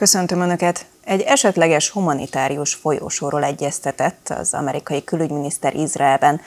[0.00, 0.86] Köszöntöm Önöket!
[1.04, 6.40] Egy esetleges humanitárius folyósóról egyeztetett az amerikai külügyminiszter Izraelben.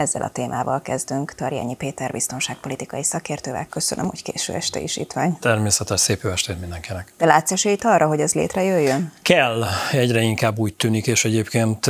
[0.00, 1.34] Ezzel a témával kezdünk.
[1.34, 3.66] Tarjányi Péter biztonságpolitikai szakértővel.
[3.70, 5.38] Köszönöm, hogy késő este is itt vagy.
[5.38, 7.12] Természetes szép jó estét mindenkinek.
[7.18, 9.12] De látsz esélyt arra, hogy ez létrejöjjön?
[9.22, 11.86] Kell, egyre inkább úgy tűnik, és egyébként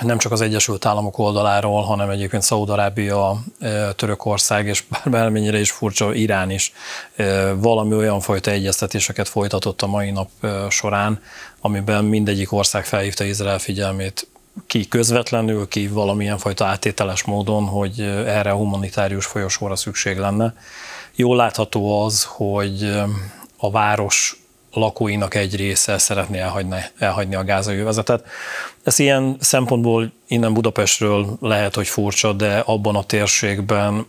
[0.00, 3.44] nem csak az Egyesült Államok oldaláról, hanem egyébként Szaúd-Arábia,
[3.96, 6.72] Törökország, és bármennyire is furcsa, Irán is
[7.54, 10.30] valami olyan fajta egyeztetéseket folytatott a mai nap
[10.68, 11.22] során,
[11.60, 14.28] amiben mindegyik ország felhívta Izrael figyelmét
[14.66, 20.54] ki közvetlenül, ki valamilyen fajta átételes módon, hogy erre a humanitárius folyosóra szükség lenne.
[21.14, 22.92] Jól látható az, hogy
[23.56, 24.38] a város
[24.72, 28.26] lakóinak egy része szeretné elhagyni, elhagyni a gázai övezetet.
[28.82, 34.06] Ez ilyen szempontból innen Budapestről lehet, hogy furcsa, de abban a térségben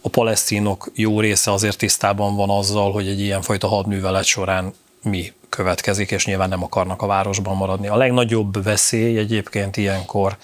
[0.00, 6.10] a palesztinok jó része azért tisztában van azzal, hogy egy ilyenfajta hadművelet során mi következik,
[6.10, 7.88] és nyilván nem akarnak a városban maradni.
[7.88, 10.36] A legnagyobb veszély egyébként ilyenkor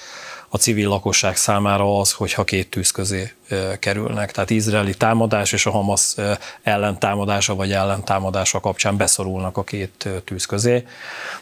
[0.49, 3.33] a civil lakosság számára az, hogyha két tűz közé
[3.79, 4.33] kerülnek.
[4.33, 6.15] Tehát izraeli támadás és a Hamas
[6.63, 10.87] ellentámadása vagy ellentámadása kapcsán beszorulnak a két tűz közé.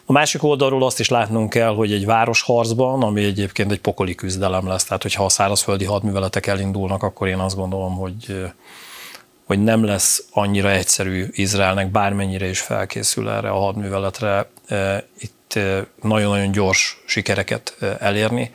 [0.05, 4.67] A másik oldalról azt is látnunk kell, hogy egy városharcban, ami egyébként egy pokoli küzdelem
[4.69, 8.45] lesz, tehát hogyha a szárazföldi hadműveletek elindulnak, akkor én azt gondolom, hogy
[9.45, 14.49] hogy nem lesz annyira egyszerű Izraelnek, bármennyire is felkészül erre a hadműveletre,
[15.19, 15.59] itt
[16.03, 18.51] nagyon-nagyon gyors sikereket elérni,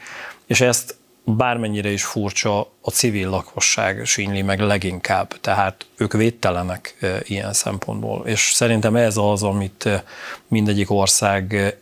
[0.48, 7.54] és ezt bármennyire is furcsa, a civil lakosság sínli meg leginkább, tehát ők védtelenek ilyen
[7.54, 8.26] szempontból.
[8.26, 9.90] És szerintem ez az, amit
[10.48, 11.76] mindegyik ország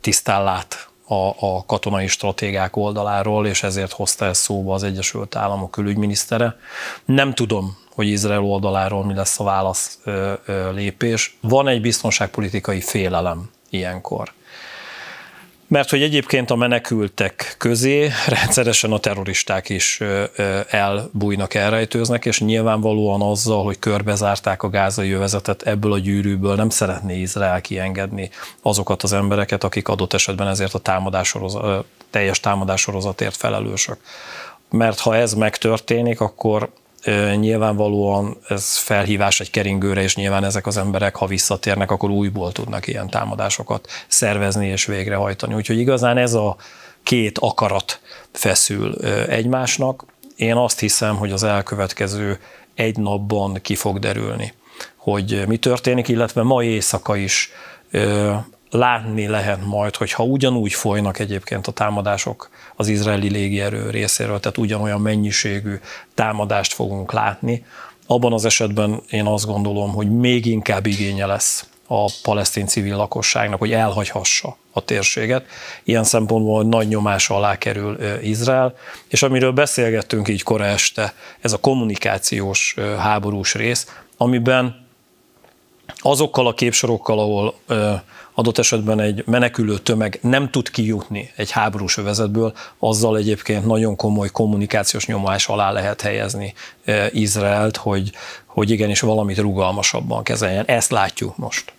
[0.00, 5.70] tisztán lát a, a katonai stratégák oldaláról, és ezért hozta ezt szóba az Egyesült Államok
[5.70, 6.56] külügyminisztere.
[7.04, 11.38] Nem tudom, hogy Izrael oldaláról mi lesz a válasz ö, ö, lépés.
[11.40, 14.32] Van egy biztonságpolitikai félelem ilyenkor.
[15.68, 20.00] Mert hogy egyébként a menekültek közé rendszeresen a terroristák is
[20.68, 27.20] elbújnak, elrejtőznek, és nyilvánvalóan azzal, hogy körbezárták a gázai övezetet, ebből a gyűrűből nem szeretné
[27.20, 28.30] Izrael kiengedni
[28.62, 33.96] azokat az embereket, akik adott esetben ezért a támadássorozat, teljes támadássorozatért felelősök.
[34.70, 36.70] Mert ha ez megtörténik, akkor
[37.36, 42.86] nyilvánvalóan ez felhívás egy keringőre, és nyilván ezek az emberek, ha visszatérnek, akkor újból tudnak
[42.86, 45.54] ilyen támadásokat szervezni és végrehajtani.
[45.54, 46.56] Úgyhogy igazán ez a
[47.02, 48.00] két akarat
[48.32, 48.94] feszül
[49.28, 50.04] egymásnak.
[50.36, 52.38] Én azt hiszem, hogy az elkövetkező
[52.74, 54.52] egy napban ki fog derülni,
[54.96, 57.50] hogy mi történik, illetve ma éjszaka is
[58.70, 64.58] látni lehet majd, hogy ha ugyanúgy folynak egyébként a támadások az izraeli légierő részéről, tehát
[64.58, 65.74] ugyanolyan mennyiségű
[66.14, 67.64] támadást fogunk látni,
[68.06, 73.58] abban az esetben én azt gondolom, hogy még inkább igénye lesz a palesztin civil lakosságnak,
[73.58, 75.46] hogy elhagyhassa a térséget.
[75.84, 78.74] Ilyen szempontból nagy nyomás alá kerül Izrael,
[79.08, 83.86] és amiről beszélgettünk így kora este, ez a kommunikációs háborús rész,
[84.16, 84.86] amiben
[85.96, 87.54] azokkal a képsorokkal, ahol
[88.38, 94.28] adott esetben egy menekülő tömeg nem tud kijutni egy háborús övezetből, azzal egyébként nagyon komoly
[94.28, 96.54] kommunikációs nyomás alá lehet helyezni
[97.10, 98.12] Izraelt, hogy,
[98.46, 100.64] hogy igenis valamit rugalmasabban kezeljen.
[100.64, 101.72] Ezt látjuk most.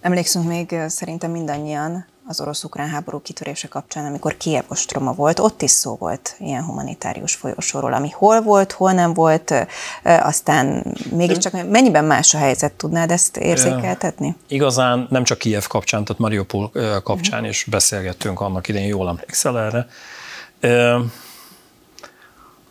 [0.00, 5.70] Emlékszünk még szerintem mindannyian az orosz-ukrán háború kitörése kapcsán, amikor Kiev ostroma volt, ott is
[5.70, 9.54] szó volt ilyen humanitárius folyosóról, ami hol volt, hol nem volt,
[10.02, 14.36] aztán mégiscsak mennyiben más a helyzet, tudnád ezt érzékeltetni?
[14.48, 16.70] Igazán nem csak Kiev kapcsán, tehát Mariupol
[17.02, 19.86] kapcsán is beszélgettünk annak idején, jól emlékszel erre.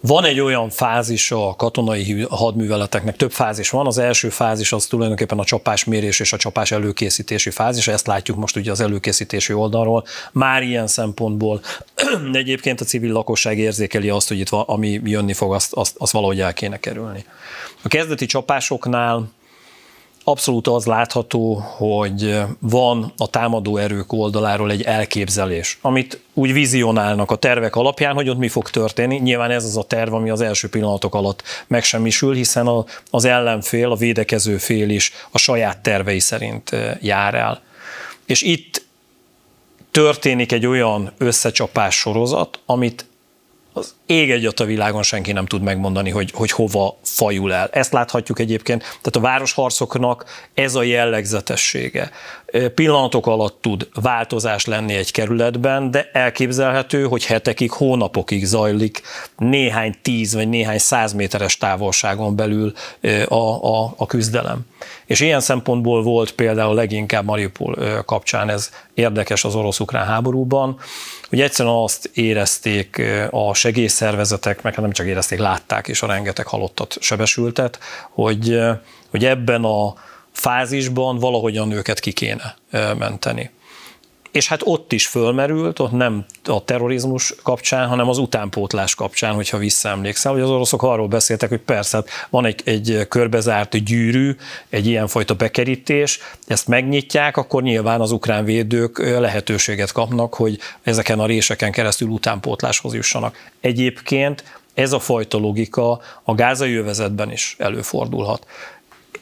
[0.02, 3.86] Van egy olyan fázis a katonai hadműveleteknek, több fázis van.
[3.86, 8.56] Az első fázis az tulajdonképpen a csapásmérés és a csapás előkészítési fázis, ezt látjuk most
[8.56, 10.04] ugye az előkészítési oldalról.
[10.32, 11.62] Már ilyen szempontból
[12.34, 16.40] egyébként a civil lakosság érzékeli azt, hogy itt ami jönni fog, azt, azt, azt valahogy
[16.40, 17.26] el kéne kerülni.
[17.82, 19.30] A kezdeti csapásoknál
[20.30, 27.36] abszolút az látható, hogy van a támadó erők oldaláról egy elképzelés, amit úgy vizionálnak a
[27.36, 29.16] tervek alapján, hogy ott mi fog történni.
[29.16, 33.92] Nyilván ez az a terv, ami az első pillanatok alatt megsemmisül, hiszen a, az ellenfél,
[33.92, 37.62] a védekező fél is a saját tervei szerint eh, jár el.
[38.26, 38.86] És itt
[39.92, 43.06] történik egy olyan összecsapás sorozat, amit
[43.78, 47.70] az ég egyat a világon senki nem tud megmondani, hogy, hogy hova fajul el.
[47.72, 52.12] Ezt láthatjuk egyébként, tehát a városharcoknak ez a jellegzetessége.
[52.76, 59.02] Pillanatok alatt tud változás lenni egy kerületben, de elképzelhető, hogy hetekig, hónapokig zajlik
[59.38, 62.74] néhány tíz vagy néhány száz méteres távolságon belül
[63.28, 63.36] a,
[63.76, 64.60] a, a küzdelem.
[65.06, 70.80] És ilyen szempontból volt például leginkább Mariupol kapcsán ez érdekes az orosz-ukrán háborúban,
[71.30, 76.48] hogy egyszerűen azt érezték a segélyszervezetek, meg hát nem csak érezték, látták is a rengeteg
[76.48, 77.80] halottat, sebesültet,
[78.12, 78.60] hogy,
[79.10, 79.94] hogy ebben a
[80.32, 82.56] fázisban valahogyan őket ki kéne
[82.98, 83.52] menteni.
[84.38, 89.58] És hát ott is fölmerült, ott nem a terrorizmus kapcsán, hanem az utánpótlás kapcsán, hogyha
[89.58, 94.36] visszaemlékszel, hogy az oroszok arról beszéltek, hogy persze hát van egy, egy körbezárt gyűrű,
[94.70, 101.26] egy ilyenfajta bekerítés, ezt megnyitják, akkor nyilván az ukrán védők lehetőséget kapnak, hogy ezeken a
[101.26, 103.36] réseken keresztül utánpótláshoz jussanak.
[103.62, 104.44] Egyébként
[104.74, 108.46] ez a fajta logika a gázai övezetben is előfordulhat.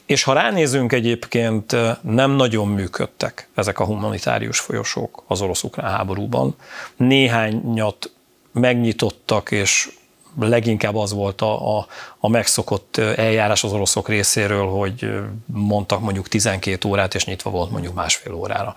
[0.06, 6.54] És ha ránézünk egyébként, nem nagyon működtek ezek a humanitárius folyosók az orosz-ukrán háborúban.
[6.96, 8.10] Néhányat
[8.52, 9.90] megnyitottak, és
[10.38, 11.86] leginkább az volt a, a,
[12.18, 15.10] a megszokott eljárás az oroszok részéről, hogy
[15.46, 18.74] mondtak mondjuk 12 órát, és nyitva volt mondjuk másfél órára.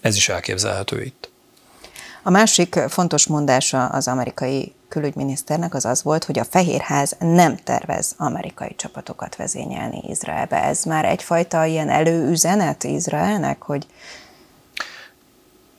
[0.00, 1.30] Ez is elképzelhető itt.
[2.22, 8.14] A másik fontos mondása az amerikai külügyminiszternek az az volt, hogy a Fehérház nem tervez
[8.16, 10.62] amerikai csapatokat vezényelni Izraelbe.
[10.62, 13.86] Ez már egyfajta ilyen előüzenet Izraelnek, hogy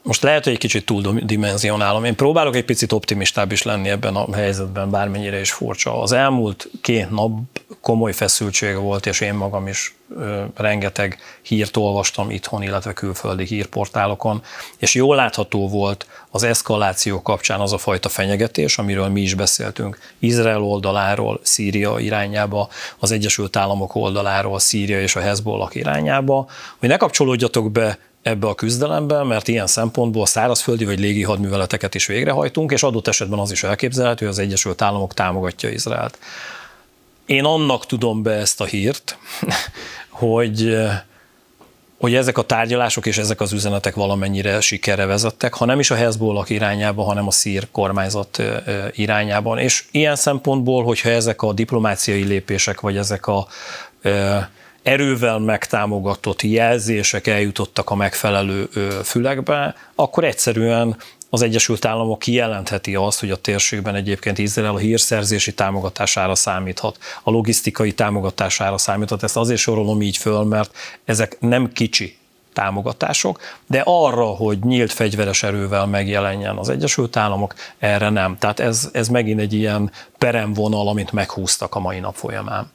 [0.03, 2.03] most lehet, hogy egy kicsit túldimenzionálom.
[2.03, 6.01] Én próbálok egy picit optimistább is lenni ebben a helyzetben, bármennyire is furcsa.
[6.01, 7.31] Az elmúlt két nap
[7.81, 14.43] komoly feszültsége volt, és én magam is ö, rengeteg hírt olvastam itthon, illetve külföldi hírportálokon,
[14.77, 19.99] és jól látható volt az eszkaláció kapcsán az a fajta fenyegetés, amiről mi is beszéltünk,
[20.19, 26.47] Izrael oldaláról, Szíria irányába, az Egyesült Államok oldaláról, Szíria és a Hezbollah irányába,
[26.79, 32.05] hogy ne kapcsolódjatok be ebbe a küzdelembe, mert ilyen szempontból szárazföldi vagy légi hadműveleteket is
[32.05, 36.17] végrehajtunk, és adott esetben az is elképzelhető, hogy az Egyesült Államok támogatja Izraelt.
[37.25, 39.17] Én annak tudom be ezt a hírt,
[40.09, 40.77] hogy
[42.03, 45.95] hogy ezek a tárgyalások és ezek az üzenetek valamennyire sikerre vezettek, ha nem is a
[45.95, 48.43] Hezbollah irányába, hanem a szír kormányzat
[48.91, 49.57] irányában.
[49.57, 53.47] És ilyen szempontból, hogyha ezek a diplomáciai lépések, vagy ezek a
[54.83, 58.69] erővel megtámogatott jelzések eljutottak a megfelelő
[59.03, 60.97] fülekbe, akkor egyszerűen
[61.29, 67.31] az Egyesült Államok kijelentheti azt, hogy a térségben egyébként Izrael a hírszerzési támogatására számíthat, a
[67.31, 69.23] logisztikai támogatására számíthat.
[69.23, 70.75] Ezt azért sorolom így föl, mert
[71.05, 72.17] ezek nem kicsi
[72.53, 78.37] támogatások, de arra, hogy nyílt fegyveres erővel megjelenjen az Egyesült Államok, erre nem.
[78.37, 82.71] Tehát ez, ez megint egy ilyen peremvonal, amit meghúztak a mai nap folyamán.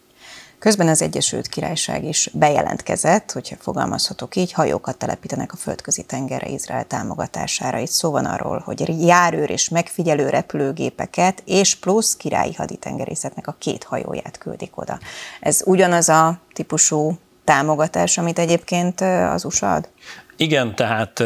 [0.59, 6.85] Közben az Egyesült Királyság is bejelentkezett, hogyha fogalmazhatok így, hajókat telepítenek a földközi tengerre Izrael
[6.85, 7.79] támogatására.
[7.79, 13.85] Itt szó van arról, hogy járőr és megfigyelő repülőgépeket és plusz királyi haditengerészetnek a két
[13.85, 14.99] hajóját küldik oda.
[15.41, 19.01] Ez ugyanaz a típusú támogatás, amit egyébként
[19.31, 19.89] az USA ad?
[20.37, 21.23] Igen, tehát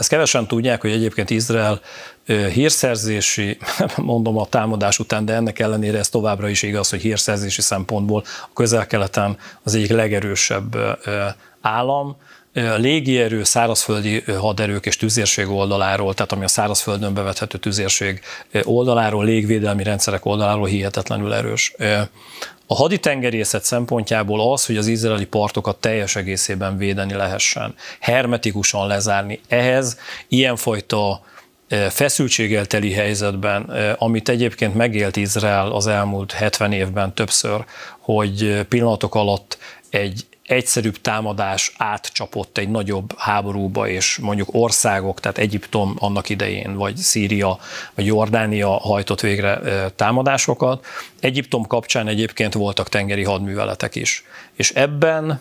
[0.00, 1.80] ezt kevesen tudják, hogy egyébként Izrael
[2.26, 3.58] hírszerzési,
[3.96, 8.50] mondom a támadás után, de ennek ellenére ez továbbra is igaz, hogy hírszerzési szempontból a
[8.54, 10.76] közel-keleten az egyik legerősebb
[11.60, 12.16] állam,
[12.52, 18.20] légierő, szárazföldi haderők és tüzérség oldaláról, tehát ami a szárazföldön bevethető tüzérség
[18.62, 21.74] oldaláról, légvédelmi rendszerek oldaláról hihetetlenül erős.
[22.66, 29.98] A haditengerészet szempontjából az, hogy az izraeli partokat teljes egészében védeni lehessen, hermetikusan lezárni, ehhez
[30.28, 31.22] ilyenfajta
[31.90, 33.62] feszültséggel teli helyzetben,
[33.98, 37.64] amit egyébként megélt Izrael az elmúlt 70 évben többször,
[37.98, 39.58] hogy pillanatok alatt
[39.90, 46.96] egy egyszerűbb támadás átcsapott egy nagyobb háborúba, és mondjuk országok, tehát Egyiptom annak idején, vagy
[46.96, 47.58] Szíria,
[47.94, 49.60] vagy Jordánia hajtott végre
[49.96, 50.84] támadásokat.
[51.20, 54.24] Egyiptom kapcsán egyébként voltak tengeri hadműveletek is.
[54.52, 55.40] És ebben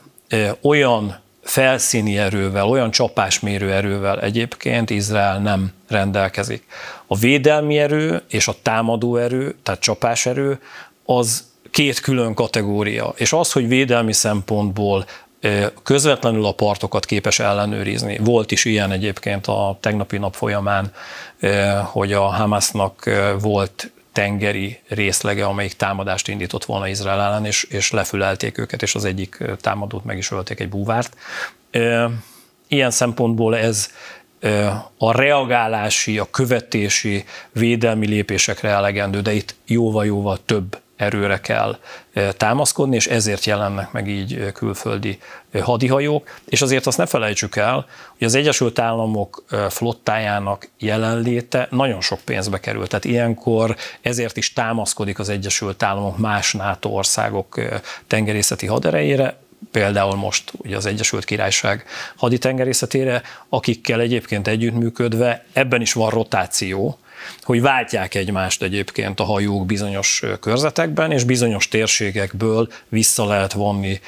[0.62, 6.66] olyan felszíni erővel, olyan csapásmérő erővel egyébként Izrael nem rendelkezik.
[7.08, 10.60] A védelmi erő és a támadó erő, tehát csapáserő,
[11.06, 13.14] az két külön kategória.
[13.18, 15.06] És az, hogy védelmi szempontból
[15.84, 18.18] közvetlenül a partokat képes ellenőrizni.
[18.18, 20.92] Volt is ilyen egyébként a tegnapi nap folyamán,
[21.84, 23.10] hogy a Hamasnak
[23.42, 29.06] volt tengeri részlege, amelyik támadást indított volna Izrael ellen, és, és lefülelték őket, és az
[29.06, 31.18] egyik támadót meg is ölték egy búvárt.
[32.68, 33.90] Ilyen szempontból ez
[34.98, 41.78] a reagálási, a követési, védelmi lépésekre elegendő, de itt jóval-jóval több erőre kell
[42.38, 45.20] támaszkodni, és ezért jelennek meg így külföldi
[45.62, 46.40] hadihajók.
[46.46, 47.86] És azért azt ne felejtsük el,
[48.18, 52.88] hogy az Egyesült Államok flottájának jelenléte nagyon sok pénzbe kerül.
[52.88, 57.60] Tehát ilyenkor ezért is támaszkodik az Egyesült Államok más NATO országok
[58.08, 59.38] tengerészeti haderejére,
[59.72, 66.98] például most ugye az Egyesült Királyság haditengerészetére, akikkel egyébként együttműködve ebben is van rotáció,
[67.42, 74.00] hogy váltják egymást egyébként a hajók bizonyos körzetekben, és bizonyos térségekből vissza lehet vonni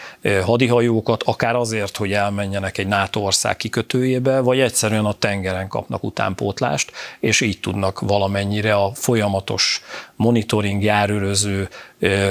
[0.44, 6.92] hadihajókat, akár azért, hogy elmenjenek egy NATO ország kikötőjébe, vagy egyszerűen a tengeren kapnak utánpótlást,
[7.20, 9.82] és így tudnak valamennyire a folyamatos
[10.16, 11.70] monitoring, járőröző,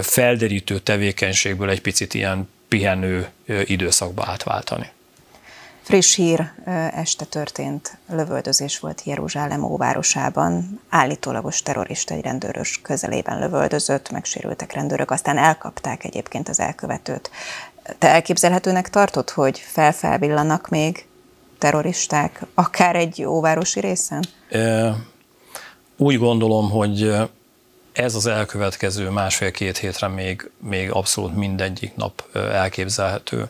[0.01, 3.29] felderítő tevékenységből egy picit ilyen pihenő
[3.65, 4.91] időszakba átváltani.
[5.83, 6.53] Friss hír,
[6.95, 10.81] este történt lövöldözés volt Jeruzsálem óvárosában.
[10.89, 17.31] Állítólagos terrorista egy rendőrös közelében lövöldözött, megsérültek rendőrök, aztán elkapták egyébként az elkövetőt.
[17.99, 21.07] Te elképzelhetőnek tartod, hogy felfelvillanak még
[21.59, 24.25] terroristák, akár egy óvárosi részen?
[25.97, 27.15] Úgy gondolom, hogy
[27.93, 33.49] ez az elkövetkező másfél-két hétre még, még abszolút mindegyik nap elképzelhető.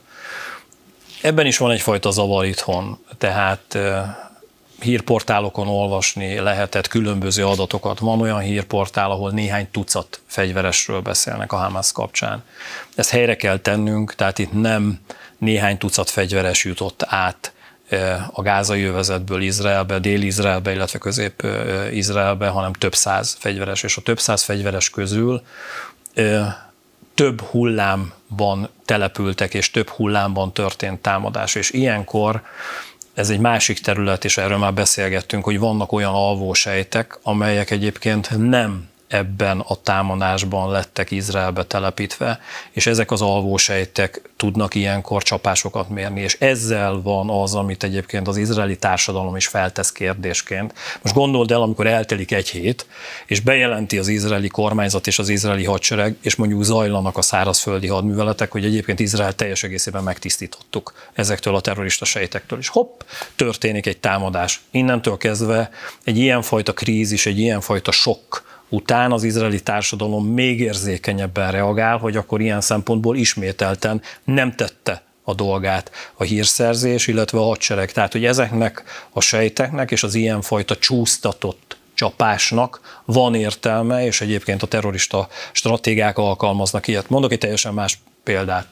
[1.21, 3.79] Ebben is van egyfajta zavar itthon, tehát
[4.81, 7.99] hírportálokon olvasni lehetett különböző adatokat.
[7.99, 12.45] Van olyan hírportál, ahol néhány tucat fegyveresről beszélnek a Hamas kapcsán.
[12.95, 15.00] Ezt helyre kell tennünk, tehát itt nem
[15.39, 17.53] néhány tucat fegyveres jutott át
[18.31, 24.43] a gázai övezetből Izraelbe, Dél-Izraelbe, illetve Közép-Izraelbe, hanem több száz fegyveres, és a több száz
[24.43, 25.43] fegyveres közül
[27.21, 32.43] több hullámban települtek, és több hullámban történt támadás, és ilyenkor
[33.15, 38.89] ez egy másik terület, és erről már beszélgettünk, hogy vannak olyan alvósejtek, amelyek egyébként nem
[39.11, 42.40] ebben a támadásban lettek Izraelbe telepítve,
[42.71, 48.37] és ezek az alvósejtek tudnak ilyenkor csapásokat mérni, és ezzel van az, amit egyébként az
[48.37, 50.75] izraeli társadalom is feltesz kérdésként.
[51.02, 52.87] Most gondold el, amikor eltelik egy hét,
[53.26, 58.52] és bejelenti az izraeli kormányzat és az izraeli hadsereg, és mondjuk zajlanak a szárazföldi hadműveletek,
[58.52, 63.00] hogy egyébként Izrael teljes egészében megtisztítottuk ezektől a terrorista sejtektől, és hopp,
[63.37, 64.61] történik egy támadás.
[64.71, 65.71] Innentől kezdve
[66.05, 72.41] egy ilyenfajta krízis, egy ilyenfajta sok után az izraeli társadalom még érzékenyebben reagál, hogy akkor
[72.41, 77.93] ilyen szempontból ismételten nem tette a dolgát a hírszerzés, illetve a hadsereg.
[77.93, 84.67] Tehát, hogy ezeknek a sejteknek és az ilyenfajta csúsztatott csapásnak van értelme, és egyébként a
[84.67, 87.09] terrorista stratégák alkalmaznak ilyet.
[87.09, 88.67] Mondok egy teljesen más példát.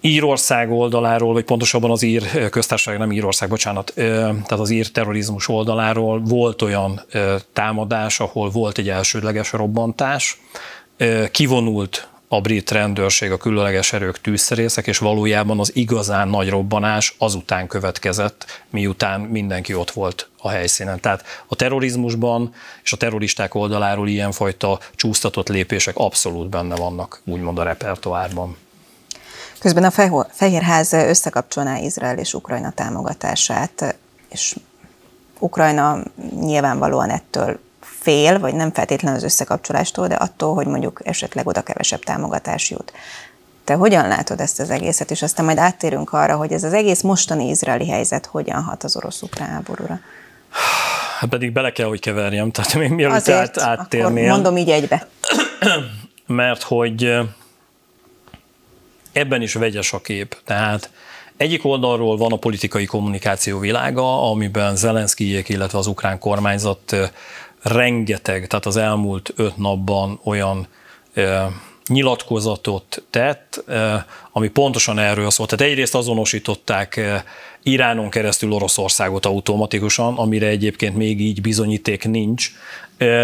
[0.00, 6.20] Írország oldaláról, vagy pontosabban az ír köztársaság, nem Írország, bocsánat, tehát az ír terrorizmus oldaláról
[6.20, 7.00] volt olyan
[7.52, 10.40] támadás, ahol volt egy elsődleges robbantás,
[11.30, 17.66] kivonult a brit rendőrség, a különleges erők tűzszerészek, és valójában az igazán nagy robbanás azután
[17.66, 21.00] következett, miután mindenki ott volt a helyszínen.
[21.00, 27.62] Tehát a terrorizmusban és a terroristák oldaláról ilyenfajta csúsztatott lépések abszolút benne vannak, úgymond a
[27.62, 28.56] repertoárban.
[29.60, 33.96] Közben a Fehérház összekapcsolná Izrael és Ukrajna támogatását,
[34.28, 34.56] és
[35.38, 36.02] Ukrajna
[36.40, 42.00] nyilvánvalóan ettől fél, vagy nem feltétlenül az összekapcsolástól, de attól, hogy mondjuk esetleg oda kevesebb
[42.00, 42.92] támogatás jut.
[43.64, 47.00] Te hogyan látod ezt az egészet, és aztán majd áttérünk arra, hogy ez az egész
[47.00, 50.00] mostani izraeli helyzet hogyan hat az orosz-ukrán háborúra?
[51.18, 54.30] Hát pedig bele kell, hogy keverjem, tehát még mielőtt Azért, át, áttérnél.
[54.30, 55.08] mondom így egybe.
[56.26, 57.18] Mert hogy
[59.12, 60.36] ebben is vegyes a kép.
[60.44, 60.90] Tehát
[61.36, 66.96] egyik oldalról van a politikai kommunikáció világa, amiben Zelenszkijék, illetve az ukrán kormányzat
[67.62, 70.66] rengeteg, tehát az elmúlt öt napban olyan
[71.86, 73.64] nyilatkozatot tett,
[74.32, 75.50] ami pontosan erről szólt.
[75.50, 77.00] Tehát egyrészt azonosították
[77.62, 82.50] Iránon keresztül Oroszországot automatikusan, amire egyébként még így bizonyíték nincs,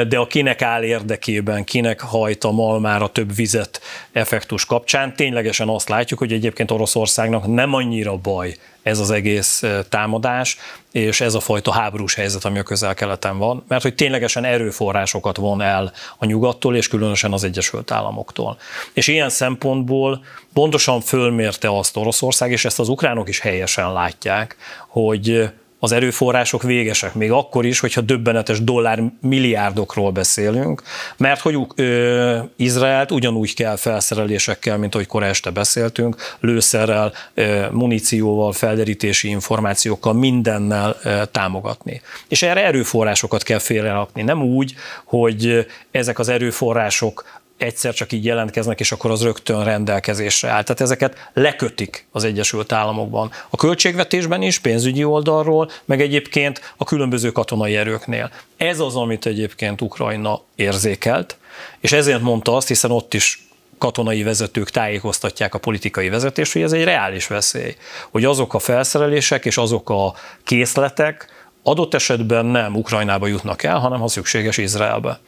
[0.09, 3.81] de a kinek áll érdekében, kinek hajt a malmára több vizet
[4.13, 10.57] effektus kapcsán, ténylegesen azt látjuk, hogy egyébként Oroszországnak nem annyira baj ez az egész támadás,
[10.93, 15.63] és ez a fajta háborús helyzet, ami a közel-keleten van, mert hogy ténylegesen erőforrásokat von
[15.63, 18.57] el a nyugattól, és különösen az Egyesült Államoktól.
[18.93, 24.57] És ilyen szempontból pontosan fölmérte azt Oroszország, és ezt az ukránok is helyesen látják,
[24.89, 30.83] hogy az erőforrások végesek, még akkor is, hogyha döbbenetes dollár milliárdokról beszélünk,
[31.17, 38.53] mert hogy ö, Izraelt ugyanúgy kell felszerelésekkel, mint ahogy korábban este beszéltünk, lőszerrel, ö, munícióval,
[38.53, 42.01] felderítési információkkal, mindennel ö, támogatni.
[42.29, 44.23] És erre erőforrásokat kell félrerakni.
[44.23, 47.25] Nem úgy, hogy ezek az erőforrások
[47.59, 50.63] egyszer csak így jelentkeznek, és akkor az rögtön rendelkezésre áll.
[50.63, 53.31] Tehát ezeket lekötik az Egyesült Államokban.
[53.51, 58.31] A költségvetésben is, pénzügyi oldalról, meg egyébként a különböző katonai erőknél.
[58.57, 61.37] Ez az, amit egyébként Ukrajna érzékelt,
[61.81, 63.45] és ezért mondta azt, hiszen ott is
[63.79, 67.77] katonai vezetők tájékoztatják a politikai vezetést, hogy ez egy reális veszély,
[68.11, 74.01] hogy azok a felszerelések és azok a készletek adott esetben nem Ukrajnába jutnak el, hanem
[74.01, 75.21] ha szükséges Izraelbe.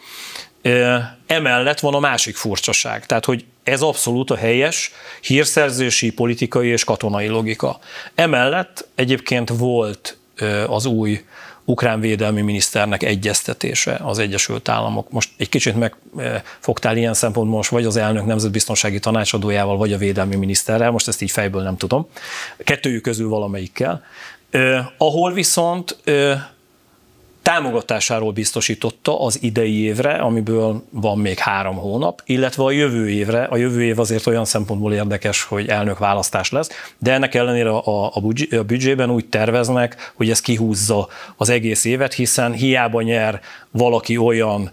[1.27, 7.29] Emellett van a másik furcsaság, tehát hogy ez abszolút a helyes hírszerzési, politikai és katonai
[7.29, 7.79] logika.
[8.15, 10.19] Emellett egyébként volt
[10.67, 11.25] az új
[11.65, 15.11] ukrán védelmi miniszternek egyeztetése az Egyesült Államok.
[15.11, 20.37] Most egy kicsit megfogtál ilyen szempontból most vagy az elnök nemzetbiztonsági tanácsadójával, vagy a védelmi
[20.37, 22.09] miniszterrel, most ezt így fejből nem tudom.
[22.59, 24.05] Kettőjük közül valamelyikkel.
[24.99, 25.97] Ahol viszont
[27.49, 33.43] támogatásáról biztosította az idei évre, amiből van még három hónap, illetve a jövő évre.
[33.43, 38.07] A jövő év azért olyan szempontból érdekes, hogy elnök választás lesz, de ennek ellenére a,
[38.07, 38.13] a,
[38.51, 43.41] a büdzsében úgy terveznek, hogy ez kihúzza az egész évet, hiszen hiába nyer
[43.71, 44.71] valaki olyan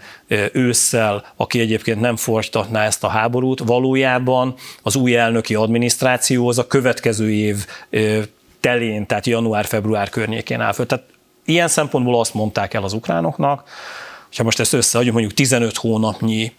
[0.52, 6.68] ősszel, aki egyébként nem folytatná ezt a háborút, valójában az új elnöki adminisztráció az a
[6.68, 7.66] következő év
[8.60, 10.86] telén, tehát január-február környékén áll föl.
[10.86, 11.14] Tehát
[11.46, 13.70] Ilyen szempontból azt mondták el az ukránoknak,
[14.38, 16.54] ha most ezt összeadjuk, mondjuk 15 hónapnyi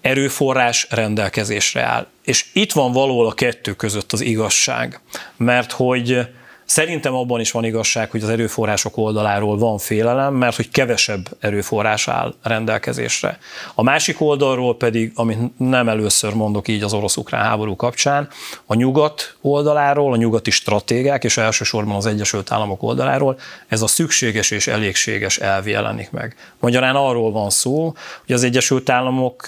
[0.00, 2.06] erőforrás rendelkezésre áll.
[2.24, 5.00] És itt van valahol a kettő között az igazság,
[5.36, 6.28] mert hogy
[6.74, 12.08] Szerintem abban is van igazság, hogy az erőforrások oldaláról van félelem, mert hogy kevesebb erőforrás
[12.08, 13.38] áll rendelkezésre.
[13.74, 18.28] A másik oldalról pedig, amit nem először mondok így az orosz-ukrán háború kapcsán,
[18.66, 23.38] a nyugat oldaláról, a nyugati stratégák, és elsősorban az Egyesült Államok oldaláról,
[23.68, 26.36] ez a szükséges és elégséges elv jelenik meg.
[26.60, 27.94] Magyarán arról van szó,
[28.26, 29.46] hogy az Egyesült Államok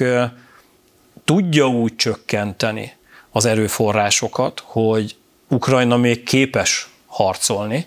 [1.25, 2.93] tudja úgy csökkenteni
[3.31, 5.17] az erőforrásokat, hogy
[5.49, 7.87] Ukrajna még képes harcolni,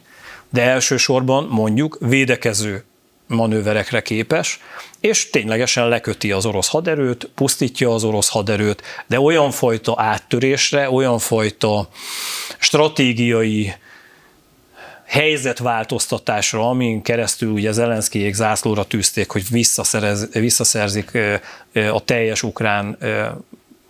[0.50, 2.84] de elsősorban mondjuk védekező
[3.28, 4.60] manőverekre képes,
[5.00, 11.20] és ténylegesen leköti az orosz haderőt, pusztítja az orosz haderőt, de olyan fajta áttörésre, olyan
[11.20, 11.90] fajta
[12.60, 13.74] stratégiai
[15.06, 19.44] helyzetváltoztatásra, amin keresztül ugye Zelenszkijék zászlóra tűzték, hogy
[20.32, 21.18] visszaszerzik
[21.74, 22.98] a teljes ukrán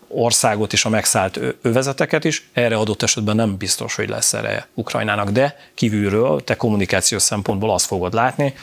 [0.09, 5.29] országot és a megszállt övezeteket is, erre adott esetben nem biztos, hogy lesz erre Ukrajnának,
[5.29, 8.53] de kívülről te kommunikációs szempontból azt fogod látni,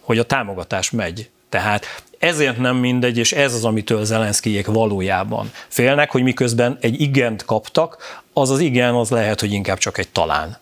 [0.00, 1.30] hogy a támogatás megy.
[1.48, 7.44] Tehát ezért nem mindegy, és ez az, amitől Zelenszkijék valójában félnek, hogy miközben egy igent
[7.44, 10.58] kaptak, az az igen, az lehet, hogy inkább csak egy talán.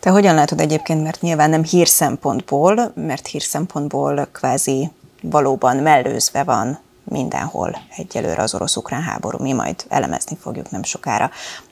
[0.00, 4.90] Te hogyan látod egyébként, mert nyilván nem hírszempontból, mert hírszempontból kvázi
[5.22, 6.78] valóban mellőzve van
[7.08, 9.38] mindenhol egyelőre az orosz-ukrán háború.
[9.42, 11.30] Mi majd elemezni fogjuk nem sokára.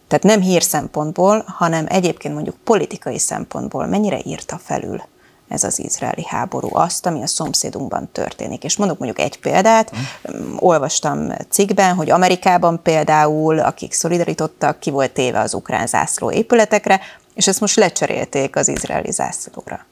[0.09, 5.03] Tehát nem hír szempontból, hanem egyébként mondjuk politikai szempontból mennyire írta felül
[5.49, 8.65] ez az izraeli háború azt, ami a szomszédunkban történik.
[8.65, 10.55] És mondok mondjuk egy példát, mm.
[10.57, 17.01] olvastam cikkben, hogy Amerikában például, akik szolidarítottak, ki volt téve az ukrán zászló épületekre,
[17.35, 19.87] és ezt most lecserélték az izraeli zászlóra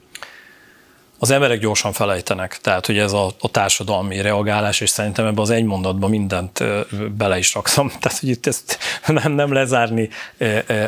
[1.25, 5.49] az emberek gyorsan felejtenek, tehát hogy ez a, a társadalmi reagálás, és szerintem ebbe az
[5.49, 6.63] egy mondatban mindent
[7.17, 10.09] bele is rakszom, tehát hogy itt ezt nem, nem lezárni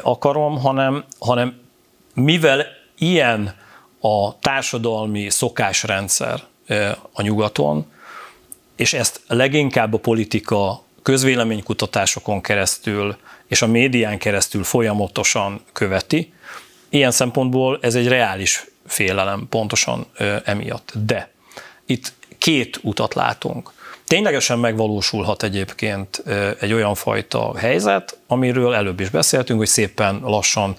[0.01, 1.59] akarom, hanem, hanem
[2.13, 2.65] mivel
[2.97, 3.55] ilyen
[4.01, 6.43] a társadalmi szokásrendszer
[7.11, 7.91] a nyugaton,
[8.75, 16.33] és ezt leginkább a politika közvéleménykutatásokon keresztül és a médián keresztül folyamatosan követi,
[16.89, 20.05] ilyen szempontból ez egy reális félelem pontosan
[20.43, 20.93] emiatt.
[21.05, 21.31] De
[21.85, 23.71] itt két utat látunk.
[24.07, 26.23] Ténylegesen megvalósulhat egyébként
[26.59, 30.75] egy olyan fajta helyzet, amiről előbb is beszéltünk, hogy szépen lassan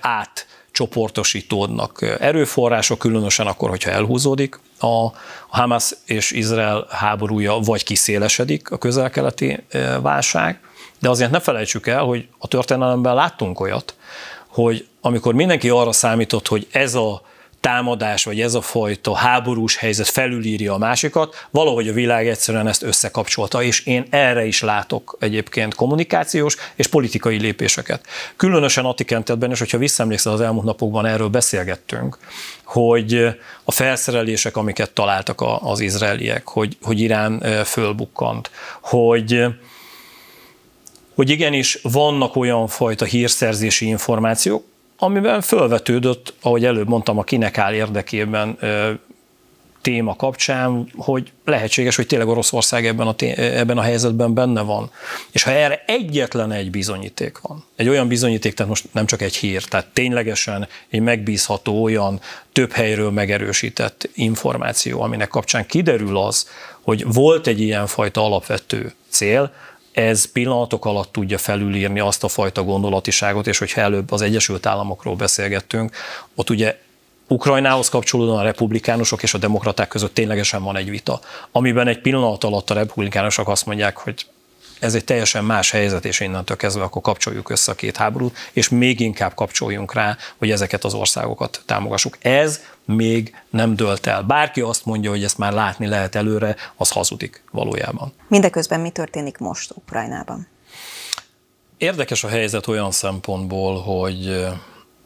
[0.00, 5.08] át csoportosítódnak erőforrások, különösen akkor, hogyha elhúzódik a
[5.48, 9.64] Hamas és Izrael háborúja, vagy kiszélesedik a közel-keleti
[10.02, 10.60] válság.
[10.98, 13.94] De azért ne felejtsük el, hogy a történelemben láttunk olyat,
[14.46, 17.22] hogy amikor mindenki arra számított, hogy ez a
[17.60, 22.82] támadás, vagy ez a fajta háborús helyzet felülírja a másikat, valahogy a világ egyszerűen ezt
[22.82, 28.06] összekapcsolta, és én erre is látok egyébként kommunikációs és politikai lépéseket.
[28.36, 32.18] Különösen a tekintetben, és hogyha visszaemlékszel az elmúlt napokban erről beszélgettünk,
[32.64, 33.24] hogy
[33.64, 39.46] a felszerelések, amiket találtak az izraeliek, hogy, hogy Irán fölbukkant, hogy
[41.14, 44.64] hogy igenis vannak olyan fajta hírszerzési információk,
[44.98, 48.58] amiben fölvetődött, ahogy előbb mondtam, a kinek áll érdekében
[49.86, 54.90] téma kapcsán, hogy lehetséges, hogy tényleg Oroszország ebben a, ebben a helyzetben benne van.
[55.30, 59.36] És ha erre egyetlen egy bizonyíték van, egy olyan bizonyíték, tehát most nem csak egy
[59.36, 62.20] hír, tehát ténylegesen egy megbízható olyan
[62.52, 66.48] több helyről megerősített információ, aminek kapcsán kiderül az,
[66.80, 69.52] hogy volt egy ilyenfajta alapvető cél,
[69.96, 75.14] ez pillanatok alatt tudja felülírni azt a fajta gondolatiságot, és hogyha előbb az Egyesült Államokról
[75.14, 75.96] beszélgettünk,
[76.34, 76.78] ott ugye
[77.28, 81.20] Ukrajnához kapcsolódóan a republikánusok és a demokraták között ténylegesen van egy vita,
[81.52, 84.26] amiben egy pillanat alatt a republikánusok azt mondják, hogy
[84.80, 88.68] ez egy teljesen más helyzet, és innentől kezdve akkor kapcsoljuk össze a két háborút, és
[88.68, 92.16] még inkább kapcsoljunk rá, hogy ezeket az országokat támogassuk.
[92.20, 94.22] Ez még nem dölt el.
[94.22, 98.12] Bárki azt mondja, hogy ezt már látni lehet előre, az hazudik valójában.
[98.28, 100.46] Mindeközben mi történik most Ukrajnában?
[101.76, 104.46] Érdekes a helyzet olyan szempontból, hogy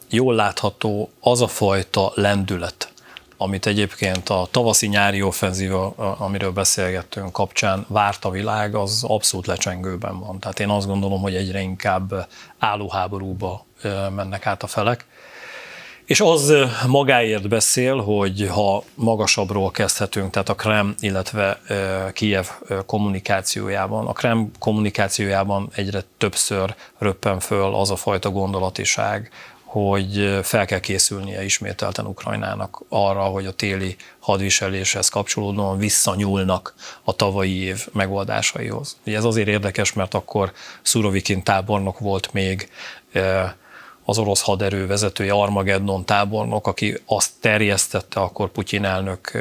[0.09, 2.90] jól látható az a fajta lendület,
[3.41, 10.39] amit egyébként a tavaszi-nyári offenzíva, amiről beszélgettünk kapcsán várt a világ, az abszolút lecsengőben van.
[10.39, 12.27] Tehát én azt gondolom, hogy egyre inkább
[12.59, 13.65] állóháborúba
[14.15, 15.05] mennek át a felek.
[16.05, 16.53] És az
[16.87, 21.61] magáért beszél, hogy ha magasabbról kezdhetünk, tehát a Krem, illetve
[22.13, 22.47] Kiev
[22.85, 29.31] kommunikációjában, a Krem kommunikációjában egyre többször röppen föl az a fajta gondolatiság,
[29.71, 37.55] hogy fel kell készülnie ismételten Ukrajnának arra, hogy a téli hadviseléshez kapcsolódóan visszanyúlnak a tavalyi
[37.55, 38.97] év megoldásaihoz.
[39.05, 42.69] Ugye ez azért érdekes, mert akkor Szurovikin tábornok volt még
[44.05, 49.31] az orosz haderő vezetője, Armageddon tábornok, aki azt terjesztette akkor Putyin elnök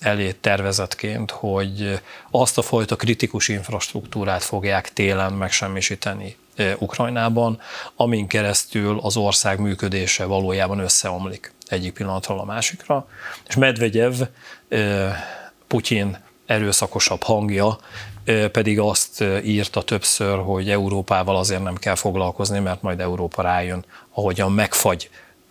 [0.00, 2.00] elé tervezetként, hogy
[2.30, 6.36] azt a fajta kritikus infrastruktúrát fogják télen megsemmisíteni
[6.78, 7.60] Ukrajnában,
[7.96, 13.06] amin keresztül az ország működése valójában összeomlik egyik pillanatról a másikra,
[13.46, 14.14] és Medvegyev,
[15.66, 17.78] Putyin erőszakosabb hangja
[18.52, 24.52] pedig azt írta többször, hogy Európával azért nem kell foglalkozni, mert majd Európa rájön, ahogyan
[24.52, 25.10] megfagy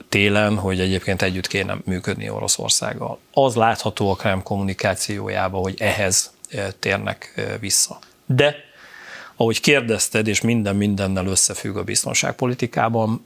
[0.09, 3.19] télen, hogy egyébként együtt kéne működni Oroszországgal.
[3.33, 6.33] Az látható a Krem kommunikációjában, hogy ehhez
[6.79, 7.99] térnek vissza.
[8.25, 8.55] De
[9.39, 13.25] ahogy kérdezted, és minden mindennel összefügg a biztonságpolitikában,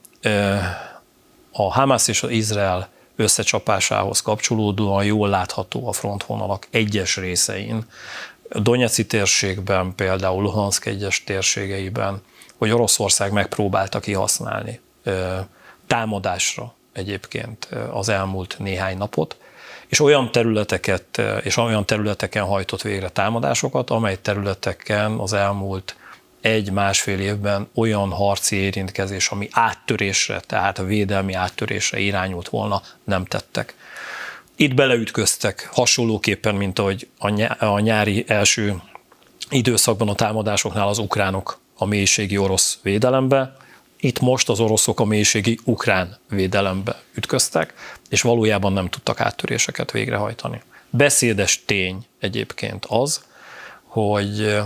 [1.52, 7.86] a Hamas és az Izrael összecsapásához kapcsolódóan jól látható a frontvonalak egyes részein,
[8.50, 12.22] a térségben, például Luhansk egyes térségeiben,
[12.56, 14.80] hogy Oroszország megpróbálta kihasználni
[15.86, 19.36] támadásra egyébként az elmúlt néhány napot,
[19.86, 25.96] és olyan területeket, és olyan területeken hajtott végre támadásokat, amely területeken az elmúlt
[26.44, 33.74] egy-másfél évben olyan harci érintkezés, ami áttörésre, tehát a védelmi áttörésre irányult volna, nem tettek.
[34.56, 37.08] Itt beleütköztek hasonlóképpen, mint ahogy
[37.58, 38.82] a nyári első
[39.50, 43.56] időszakban a támadásoknál az ukránok a mélységi orosz védelembe,
[43.96, 47.74] itt most az oroszok a mélységi ukrán védelembe ütköztek,
[48.08, 50.62] és valójában nem tudtak áttöréseket végrehajtani.
[50.90, 53.24] Beszédes tény egyébként az,
[53.84, 54.58] hogy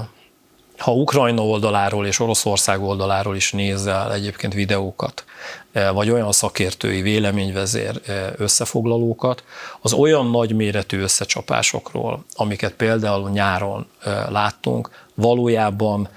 [0.78, 5.24] ha Ukrajna oldaláról és Oroszország oldaláról is nézel egyébként videókat,
[5.72, 9.44] eh, vagy olyan szakértői véleményvezér eh, összefoglalókat,
[9.80, 16.08] az olyan nagyméretű összecsapásokról, amiket például nyáron eh, láttunk, valójában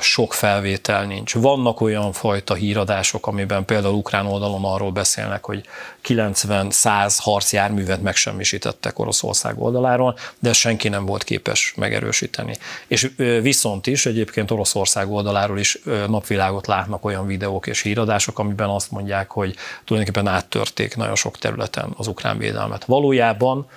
[0.00, 1.34] sok felvétel nincs.
[1.34, 5.64] Vannak olyan fajta híradások, amiben például ukrán oldalon arról beszélnek, hogy
[6.04, 12.56] 90-100 harcjárművet megsemmisítettek Oroszország oldaláról, de senki nem volt képes megerősíteni.
[12.86, 13.10] És
[13.42, 19.30] viszont is egyébként Oroszország oldaláról is napvilágot látnak olyan videók és híradások, amiben azt mondják,
[19.30, 22.84] hogy tulajdonképpen áttörték nagyon sok területen az ukrán védelmet.
[22.84, 23.68] Valójában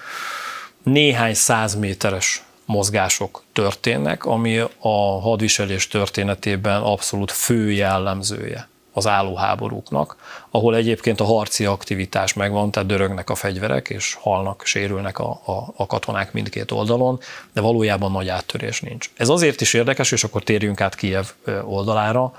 [0.83, 10.15] néhány száz méteres mozgások történnek, ami a hadviselés történetében abszolút fő jellemzője az állóháborúknak,
[10.51, 15.73] ahol egyébként a harci aktivitás megvan, tehát dörögnek a fegyverek, és halnak, sérülnek a, a,
[15.75, 17.19] a katonák mindkét oldalon,
[17.53, 19.09] de valójában nagy áttörés nincs.
[19.15, 21.25] Ez azért is érdekes, és akkor térjünk át Kiev
[21.63, 22.33] oldalára,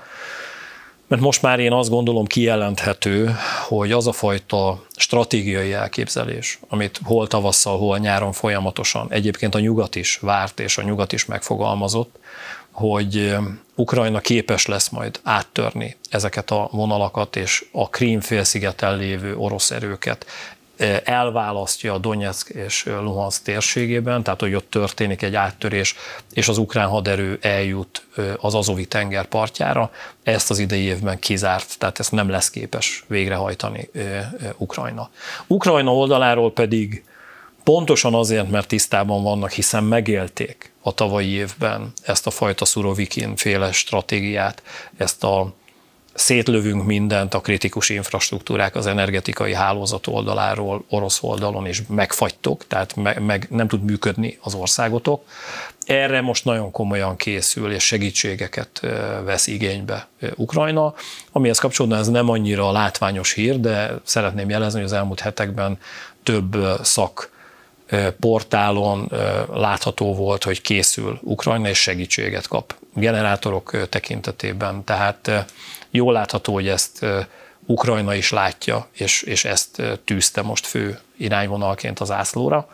[1.09, 3.35] mert most már én azt gondolom kijelenthető,
[3.67, 9.95] hogy az a fajta stratégiai elképzelés, amit hol tavasszal, hol nyáron folyamatosan egyébként a nyugat
[9.95, 12.19] is várt, és a nyugat is megfogalmazott,
[12.71, 13.35] hogy
[13.75, 20.25] Ukrajna képes lesz majd áttörni ezeket a vonalakat, és a Krím félszigeten lévő orosz erőket
[21.03, 25.95] elválasztja a Donetsk és Luhansk térségében, tehát hogy ott történik egy áttörés,
[26.33, 29.91] és az ukrán haderő eljut az Azovi tenger partjára.
[30.23, 33.89] Ezt az idei évben kizárt, tehát ezt nem lesz képes végrehajtani
[34.57, 35.09] Ukrajna.
[35.47, 37.03] Ukrajna oldaláról pedig
[37.63, 43.71] Pontosan azért, mert tisztában vannak, hiszen megélték a tavalyi évben ezt a fajta Surovikin féle
[43.71, 44.63] stratégiát,
[44.97, 45.53] ezt a
[46.19, 53.21] szétlövünk mindent, a kritikus infrastruktúrák az energetikai hálózat oldaláról, orosz oldalon, és megfagytok, tehát meg,
[53.21, 55.23] meg nem tud működni az országotok.
[55.85, 58.79] Erre most nagyon komolyan készül, és segítségeket
[59.25, 60.93] vesz igénybe Ukrajna.
[61.31, 65.79] Amihez kapcsolódóan ez nem annyira látványos hír, de szeretném jelezni, hogy az elmúlt hetekben
[66.23, 67.31] több szak
[68.19, 69.11] portálon
[69.53, 74.83] látható volt, hogy készül Ukrajna, és segítséget kap generátorok tekintetében.
[74.83, 75.45] Tehát
[75.89, 77.05] jól látható, hogy ezt
[77.65, 82.67] Ukrajna is látja, és, és ezt tűzte most fő irányvonalként az ászlóra.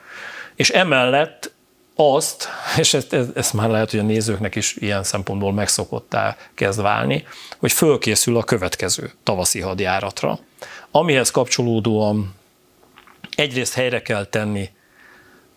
[0.56, 1.54] És emellett
[1.96, 2.48] azt,
[2.78, 7.72] és ezt, ezt már lehet, hogy a nézőknek is ilyen szempontból megszokottá kezd válni, hogy
[7.72, 10.40] fölkészül a következő tavaszi hadjáratra,
[10.92, 12.36] amihez kapcsolódóan
[13.36, 14.70] egyrészt helyre kell tenni,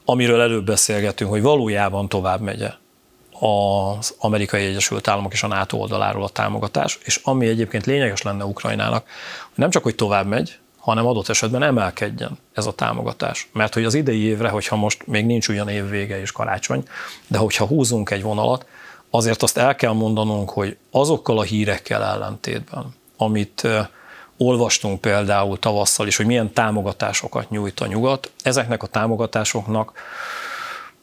[0.04, 2.70] amiről előbb beszélgetünk, hogy valójában tovább megye
[3.40, 8.44] az amerikai Egyesült Államok és a NATO oldaláról a támogatás, és ami egyébként lényeges lenne
[8.44, 9.06] Ukrajnának,
[9.42, 13.48] hogy nem csak, hogy tovább megy, hanem adott esetben emelkedjen ez a támogatás.
[13.52, 16.82] Mert hogy az idei évre, hogyha most még nincs ugyan év vége és karácsony,
[17.26, 18.66] de hogyha húzunk egy vonalat,
[19.10, 23.68] azért azt el kell mondanunk, hogy azokkal a hírekkel ellentétben, amit
[24.36, 29.92] olvastunk például tavasszal is, hogy milyen támogatásokat nyújt a nyugat, ezeknek a támogatásoknak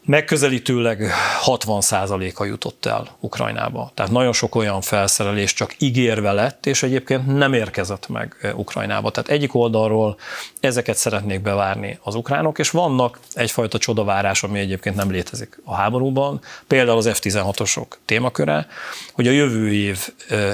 [0.05, 1.11] megközelítőleg
[1.45, 3.91] 60%-a jutott el Ukrajnába.
[3.93, 9.11] Tehát nagyon sok olyan felszerelés csak ígérve lett, és egyébként nem érkezett meg Ukrajnába.
[9.11, 10.17] Tehát egyik oldalról
[10.59, 16.41] ezeket szeretnék bevárni az ukránok, és vannak egyfajta csodavárás, ami egyébként nem létezik a háborúban,
[16.67, 18.67] például az F-16-osok témaköre,
[19.13, 20.09] hogy a jövő év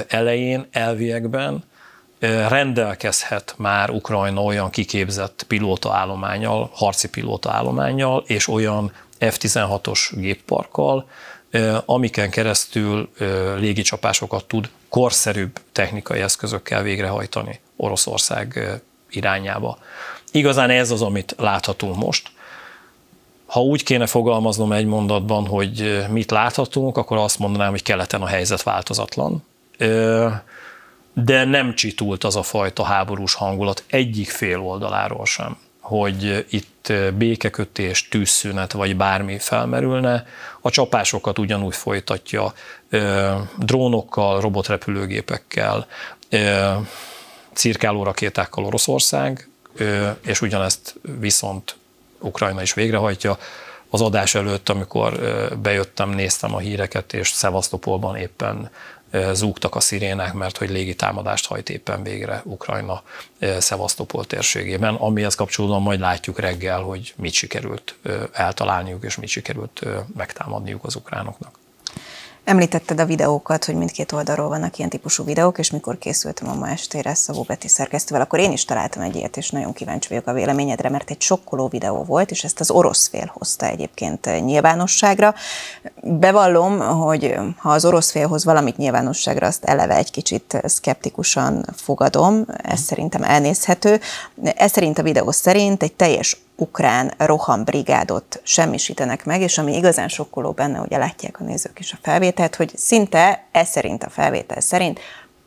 [0.08, 1.64] elején elviekben
[2.48, 8.92] rendelkezhet már Ukrajna olyan kiképzett pilótaállományjal, harci pilótaállományjal, és olyan
[9.30, 11.08] F-16-os gépparkkal,
[11.84, 13.10] amiken keresztül
[13.56, 18.80] légicsapásokat tud korszerűbb technikai eszközökkel végrehajtani Oroszország
[19.10, 19.78] irányába.
[20.30, 22.30] Igazán ez az, amit láthatunk most.
[23.46, 28.26] Ha úgy kéne fogalmaznom egy mondatban, hogy mit láthatunk, akkor azt mondanám, hogy keleten a
[28.26, 29.44] helyzet változatlan.
[31.14, 38.08] De nem csitult az a fajta háborús hangulat egyik fél oldaláról sem hogy itt békekötés,
[38.08, 40.26] tűzszünet vagy bármi felmerülne.
[40.60, 42.52] A csapásokat ugyanúgy folytatja
[43.58, 45.86] drónokkal, robotrepülőgépekkel,
[47.52, 49.48] cirkáló rakétákkal Oroszország,
[50.24, 51.76] és ugyanezt viszont
[52.18, 53.38] Ukrajna is végrehajtja.
[53.90, 55.20] Az adás előtt, amikor
[55.62, 58.70] bejöttem, néztem a híreket, és Szevasztopolban éppen
[59.32, 63.02] zúgtak a szirénák, mert hogy légi támadást hajt éppen végre Ukrajna
[63.58, 67.94] Szevasztopol térségében, amihez kapcsolódóan majd látjuk reggel, hogy mit sikerült
[68.32, 69.82] eltalálniuk, és mit sikerült
[70.16, 71.60] megtámadniuk az ukránoknak.
[72.44, 76.68] Említetted a videókat, hogy mindkét oldalról vannak ilyen típusú videók, és mikor készültem a ma
[76.68, 80.32] estére Szabó Beti szerkesztővel, akkor én is találtam egy ilyet, és nagyon kíváncsi vagyok a
[80.32, 85.34] véleményedre, mert egy sokkoló videó volt, és ezt az orosz fél hozta egyébként nyilvánosságra.
[86.02, 92.80] Bevallom, hogy ha az orosz félhoz valamit nyilvánosságra, azt eleve egy kicsit szkeptikusan fogadom, ez
[92.80, 94.00] szerintem elnézhető.
[94.42, 100.52] Ez szerint a videó szerint egy teljes ukrán rohambrigádot semmisítenek meg, és ami igazán sokkoló
[100.52, 105.00] benne, ugye látják a nézők is a felvételt, hogy szinte ez szerint a felvétel szerint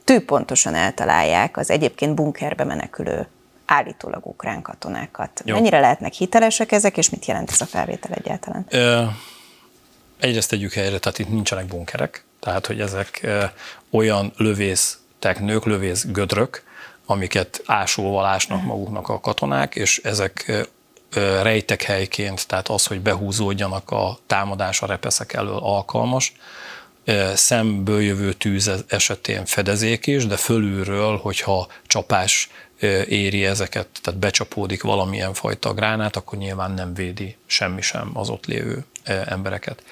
[0.03, 3.27] tűpontosan eltalálják az egyébként bunkerbe menekülő
[3.65, 5.41] állítólag ukrán katonákat.
[5.45, 5.55] Jó.
[5.55, 8.65] Mennyire lehetnek hitelesek ezek, és mit jelent ez a felvétel egyáltalán?
[8.69, 9.03] Ö,
[10.19, 13.43] egyrészt tegyük helyre, tehát itt nincsenek bunkerek, tehát hogy ezek ö,
[13.91, 16.63] olyan lövész teknők, lövész gödrök,
[17.05, 20.67] amiket ásóval ásnak maguknak a katonák, és ezek
[21.15, 26.33] rejtek helyként, tehát az, hogy behúzódjanak a támadás a repeszek elől alkalmas,
[27.33, 32.49] szemből jövő tűz esetén fedezék is, de fölülről, hogyha csapás
[33.07, 38.45] éri ezeket, tehát becsapódik valamilyen fajta gránát, akkor nyilván nem védi semmi sem az ott
[38.45, 39.83] lévő embereket.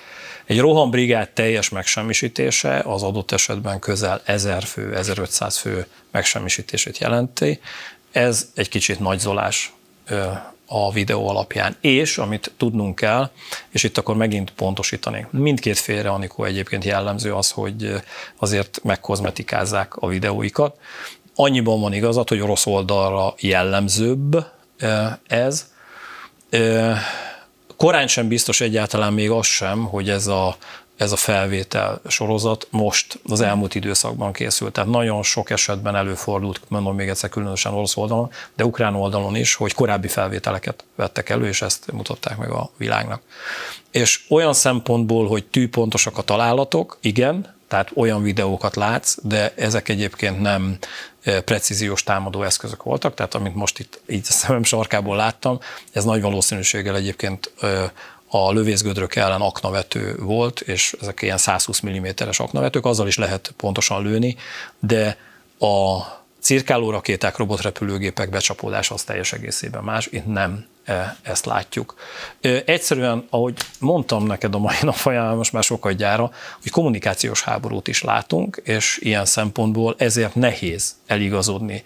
[0.46, 7.60] Egy rohambrigád teljes megsemmisítése az adott esetben közel 1000 fő, 1500 fő megsemmisítését jelenti.
[8.12, 9.74] Ez egy kicsit nagyzolás
[10.76, 11.76] a videó alapján.
[11.82, 13.30] És, amit tudnunk kell,
[13.70, 17.94] és itt akkor megint pontosítani, mindkét félre, Anikó egyébként jellemző az, hogy
[18.40, 20.78] azért megkozmetikázzák a videóikat.
[21.36, 24.46] Annyiban van igazat, hogy orosz oldalra jellemzőbb
[25.28, 25.72] ez.
[27.78, 30.58] Korán sem biztos egyáltalán még az sem, hogy ez a
[31.04, 34.74] ez a felvétel sorozat most az elmúlt időszakban készült.
[34.74, 39.56] Tehát nagyon sok esetben előfordult, mondom még egyszer különösen orosz oldalon, de ukrán oldalon is,
[39.56, 43.22] hogy korábbi felvételeket vettek elő, és ezt mutatták meg a világnak.
[43.92, 50.42] És olyan szempontból, hogy tűpontosak a találatok, igen, tehát olyan videókat látsz, de ezek egyébként
[50.42, 50.78] nem
[51.24, 55.60] e, precíziós támadó eszközök voltak, tehát amit most itt így a szemem sarkából láttam,
[55.92, 57.92] ez nagy valószínűséggel egyébként e,
[58.36, 64.04] a lövészgödrök ellen aknavető volt, és ezek ilyen 120 mm-es aknavetők, azzal is lehet pontosan
[64.04, 64.36] lőni,
[64.80, 65.18] de
[65.60, 66.02] a
[66.40, 71.96] cirkáló rakéták, robotrepülőgépek becsapódása az teljes egészében más, itt nem e, ezt látjuk.
[72.66, 77.88] Egyszerűen, ahogy mondtam neked a mai nap folyamán, most már sokat gyára, hogy kommunikációs háborút
[77.88, 81.84] is látunk, és ilyen szempontból ezért nehéz eligazodni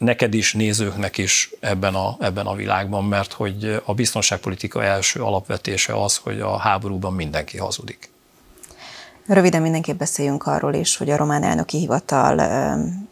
[0.00, 6.02] neked is, nézőknek is ebben a, ebben a világban, mert hogy a biztonságpolitika első alapvetése
[6.02, 8.10] az, hogy a háborúban mindenki hazudik.
[9.26, 12.40] Röviden mindenképp beszéljünk arról is, hogy a román elnöki hivatal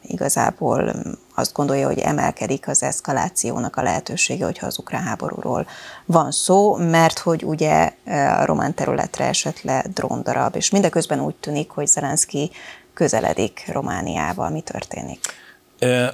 [0.02, 0.94] igazából
[1.34, 5.66] azt gondolja, hogy emelkedik az eszkalációnak a lehetősége, hogyha az ukrán háborúról
[6.04, 7.92] van szó, mert hogy ugye
[8.38, 12.50] a román területre esett le dróndarab, és mindeközben úgy tűnik, hogy Zelenszky
[12.94, 14.50] közeledik Romániával.
[14.50, 15.20] Mi történik?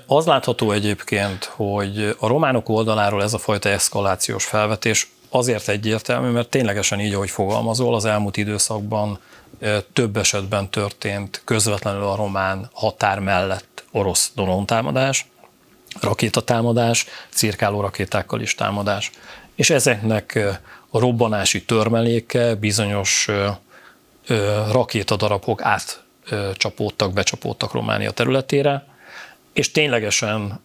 [0.06, 6.48] Az látható egyébként, hogy a románok oldaláról ez a fajta eszkalációs felvetés azért egyértelmű, mert
[6.48, 9.18] ténylegesen így, ahogy fogalmazol, az elmúlt időszakban
[9.92, 15.26] több esetben történt közvetlenül a román határ mellett orosz drontámadás,
[16.00, 19.10] rakétatámadás, cirkáló rakétákkal is támadás.
[19.54, 20.38] És ezeknek
[20.90, 23.28] a robbanási törmeléke bizonyos
[24.72, 28.93] rakétadarabok átcsapódtak, becsapódtak Románia területére,
[29.54, 30.60] és ténylegesen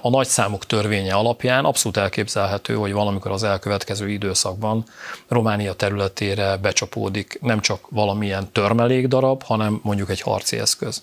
[0.00, 4.84] a nagyszámok törvénye alapján abszolút elképzelhető, hogy valamikor az elkövetkező időszakban
[5.28, 11.00] Románia területére becsapódik nem csak valamilyen törmelékdarab, hanem mondjuk egy harci eszköz.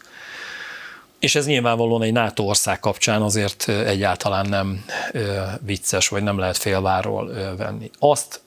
[1.19, 4.85] És ez nyilvánvalóan egy NATO ország kapcsán azért egyáltalán nem
[5.59, 7.91] vicces, vagy nem lehet félváról venni.
[7.99, 8.41] Azt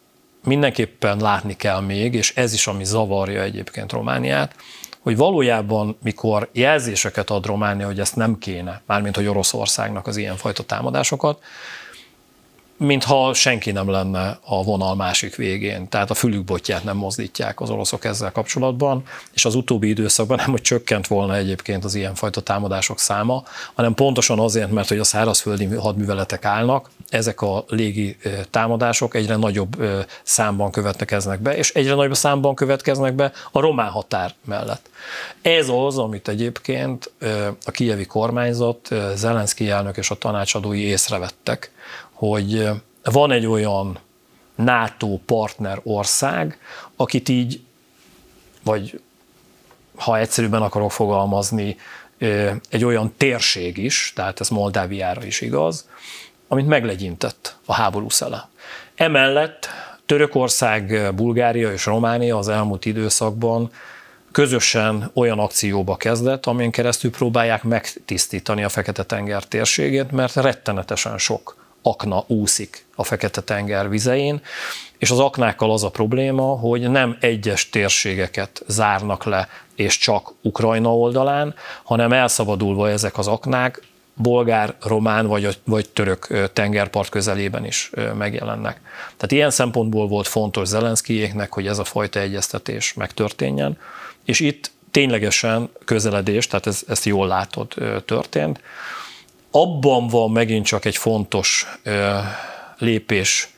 [0.44, 4.55] mindenképpen látni kell még, és ez is, ami zavarja egyébként Romániát,
[5.07, 10.62] hogy valójában, mikor jelzéseket ad Románia, hogy ezt nem kéne, mármint hogy Oroszországnak az ilyenfajta
[10.62, 11.42] támadásokat,
[12.77, 18.05] mintha senki nem lenne a vonal másik végén, tehát a fülükbotját nem mozdítják az oroszok
[18.05, 23.42] ezzel kapcsolatban, és az utóbbi időszakban nem, hogy csökkent volna egyébként az ilyenfajta támadások száma,
[23.75, 28.16] hanem pontosan azért, mert hogy a szárazföldi hadműveletek állnak, ezek a légi
[28.51, 29.77] támadások egyre nagyobb
[30.23, 34.88] számban következnek be, és egyre nagyobb számban következnek be a román határ mellett.
[35.42, 37.12] Ez az, amit egyébként
[37.64, 41.70] a kijevi kormányzat, Zelenszky elnök és a tanácsadói észrevettek,
[42.12, 42.68] hogy
[43.02, 43.98] van egy olyan
[44.54, 46.59] NATO partner ország,
[46.96, 47.61] akit így,
[48.62, 49.00] vagy
[49.96, 51.76] ha egyszerűbben akarok fogalmazni,
[52.68, 55.88] egy olyan térség is, tehát ez Moldáviára is igaz,
[56.48, 58.48] amit meglegyintett a háború szele.
[58.94, 59.68] Emellett
[60.06, 63.70] Törökország, Bulgária és Románia az elmúlt időszakban
[64.37, 72.25] közösen olyan akcióba kezdett, amin keresztül próbálják megtisztítani a Fekete-tenger térségét, mert rettenetesen sok akna
[72.27, 74.40] úszik a Fekete-tenger vizein,
[74.99, 80.96] és az aknákkal az a probléma, hogy nem egyes térségeket zárnak le, és csak Ukrajna
[80.96, 83.83] oldalán, hanem elszabadulva ezek az aknák
[84.14, 88.81] bolgár, román vagy, vagy török tengerpart közelében is megjelennek.
[89.16, 93.79] Tehát ilyen szempontból volt fontos Zelenszkijéknek, hogy ez a fajta egyeztetés megtörténjen,
[94.26, 98.60] és itt ténylegesen közeledés, tehát ez, ezt jól látod, történt.
[99.50, 101.66] Abban van megint csak egy fontos
[102.78, 103.48] lépés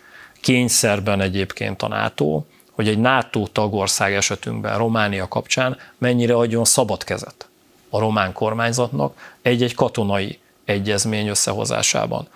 [0.40, 7.48] kényszerben egyébként a NATO, hogy egy NATO tagország esetünkben, Románia kapcsán mennyire adjon szabad kezet
[7.90, 12.28] a román kormányzatnak egy-egy katonai egyezmény összehozásában.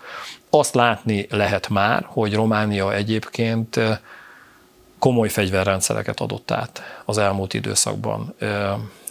[0.50, 3.80] Azt látni lehet már, hogy Románia egyébként
[5.02, 8.34] komoly fegyverrendszereket adott át az elmúlt időszakban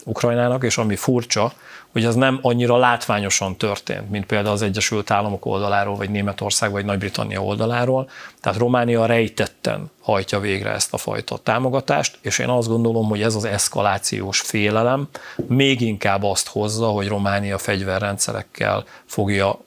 [0.04, 1.52] Ukrajnának, és ami furcsa,
[1.92, 6.84] hogy ez nem annyira látványosan történt, mint például az Egyesült Államok oldaláról, vagy Németország, vagy
[6.84, 8.08] Nagy-Britannia oldaláról.
[8.40, 13.34] Tehát Románia rejtetten hajtja végre ezt a fajta támogatást, és én azt gondolom, hogy ez
[13.34, 15.08] az eszkalációs félelem
[15.46, 19.58] még inkább azt hozza, hogy Románia fegyverrendszerekkel fogja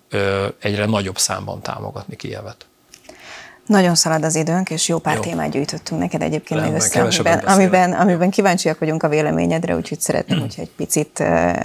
[0.60, 2.66] egyre nagyobb számban támogatni Kijevet.
[3.66, 5.22] Nagyon szalad az időnk, és jó pár jó.
[5.22, 10.39] témát gyűjtöttünk neked egyébként még össze, amiben, amiben, amiben kíváncsiak vagyunk a véleményedre, úgyhogy szeretném,
[10.39, 11.20] hogyha egy picit,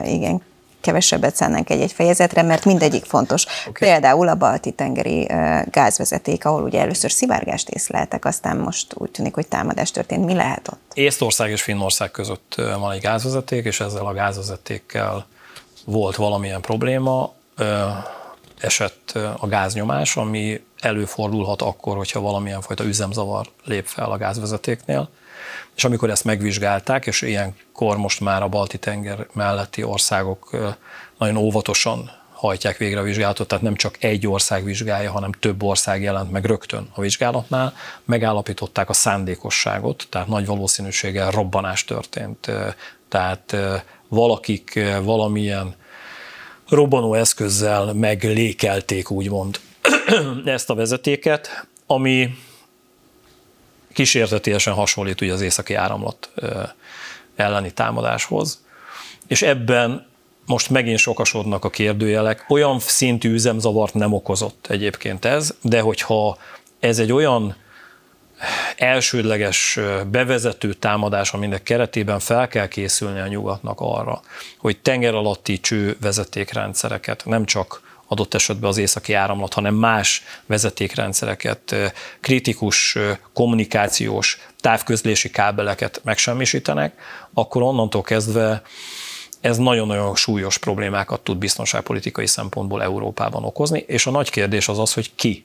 [0.05, 0.43] igen,
[0.81, 3.45] kevesebbet szánnánk egy-egy fejezetre, mert mindegyik fontos.
[3.69, 3.89] Okay.
[3.89, 5.29] Például a balti-tengeri
[5.71, 10.25] gázvezeték, ahol ugye először szivárgást észleltek, aztán most úgy tűnik, hogy támadás történt.
[10.25, 10.81] Mi lehet ott?
[10.93, 15.27] Észtország és Finnország között van egy gázvezeték, és ezzel a gázvezetékkel
[15.85, 17.33] volt valamilyen probléma,
[18.61, 25.09] esett a gáznyomás, ami előfordulhat akkor, hogyha valamilyen fajta üzemzavar lép fel a gázvezetéknél.
[25.77, 30.51] És amikor ezt megvizsgálták, és ilyenkor most már a Balti-tenger melletti országok
[31.19, 36.03] nagyon óvatosan hajtják végre a vizsgálatot, tehát nem csak egy ország vizsgálja, hanem több ország
[36.03, 42.51] jelent meg rögtön a vizsgálatnál, megállapították a szándékosságot, tehát nagy valószínűséggel robbanás történt,
[43.09, 43.57] tehát
[44.09, 45.75] valakik valamilyen
[46.71, 49.61] robbanó eszközzel meglékelték, úgymond
[50.45, 52.35] ezt a vezetéket, ami
[53.93, 56.31] kísértetésen hasonlít ugye az északi áramlat
[57.37, 58.65] elleni támadáshoz,
[59.27, 60.07] és ebben
[60.47, 62.45] most megint sokasodnak a kérdőjelek.
[62.49, 66.39] Olyan szintű üzemzavart nem okozott egyébként ez, de hogyha
[66.81, 67.57] ez egy olyan
[68.81, 69.79] elsődleges
[70.11, 74.21] bevezető támadás, aminek keretében fel kell készülni a nyugatnak arra,
[74.59, 81.75] hogy tenger alatti cső vezetékrendszereket nem csak adott esetben az északi áramlat, hanem más vezetékrendszereket,
[82.21, 82.99] kritikus
[83.33, 86.95] kommunikációs, távközlési kábeleket megsemmisítenek,
[87.35, 88.63] akkor onnantól kezdve
[89.41, 94.93] ez nagyon-nagyon súlyos problémákat tud biztonságpolitikai szempontból Európában okozni, és a nagy kérdés az az,
[94.93, 95.45] hogy ki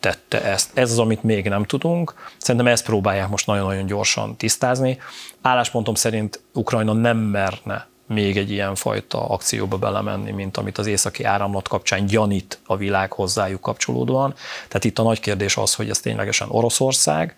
[0.00, 0.70] tette ezt.
[0.74, 2.14] Ez az, amit még nem tudunk.
[2.38, 4.98] Szerintem ezt próbálják most nagyon-nagyon gyorsan tisztázni.
[5.42, 11.24] Álláspontom szerint Ukrajna nem merne még egy ilyen fajta akcióba belemenni, mint amit az északi
[11.24, 14.34] áramlat kapcsán gyanít a világ hozzájuk kapcsolódóan.
[14.68, 17.36] Tehát itt a nagy kérdés az, hogy ez ténylegesen Oroszország,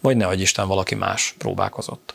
[0.00, 2.07] vagy nehogy Isten valaki más próbálkozott.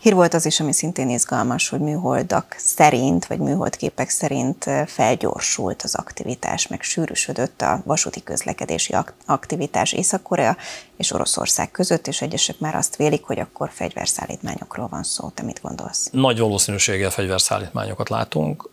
[0.00, 5.94] Hír volt az is, ami szintén izgalmas, hogy műholdak szerint, vagy műholdképek szerint felgyorsult az
[5.94, 8.94] aktivitás, meg sűrűsödött a vasúti közlekedési
[9.26, 10.56] aktivitás Észak-Korea
[10.96, 15.28] és Oroszország között, és egyesek már azt vélik, hogy akkor fegyverszállítmányokról van szó.
[15.28, 16.08] Te mit gondolsz?
[16.12, 18.70] Nagy valószínűséggel fegyverszállítmányokat látunk.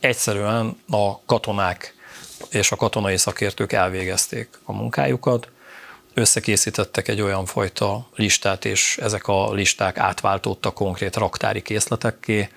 [0.00, 1.94] Egyszerűen a katonák
[2.50, 5.48] és a katonai szakértők elvégezték a munkájukat,
[6.16, 12.48] összekészítettek egy olyan fajta listát, és ezek a listák átváltottak konkrét raktári készletekké.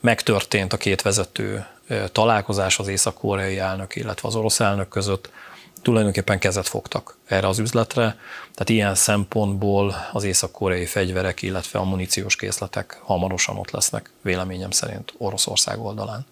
[0.00, 1.66] Megtörtént a két vezető
[2.12, 5.30] találkozás az észak-koreai elnök, illetve az orosz elnök között.
[5.82, 8.02] Tulajdonképpen kezet fogtak erre az üzletre,
[8.52, 15.14] tehát ilyen szempontból az észak-koreai fegyverek, illetve a muníciós készletek hamarosan ott lesznek, véleményem szerint
[15.18, 16.26] Oroszország oldalán.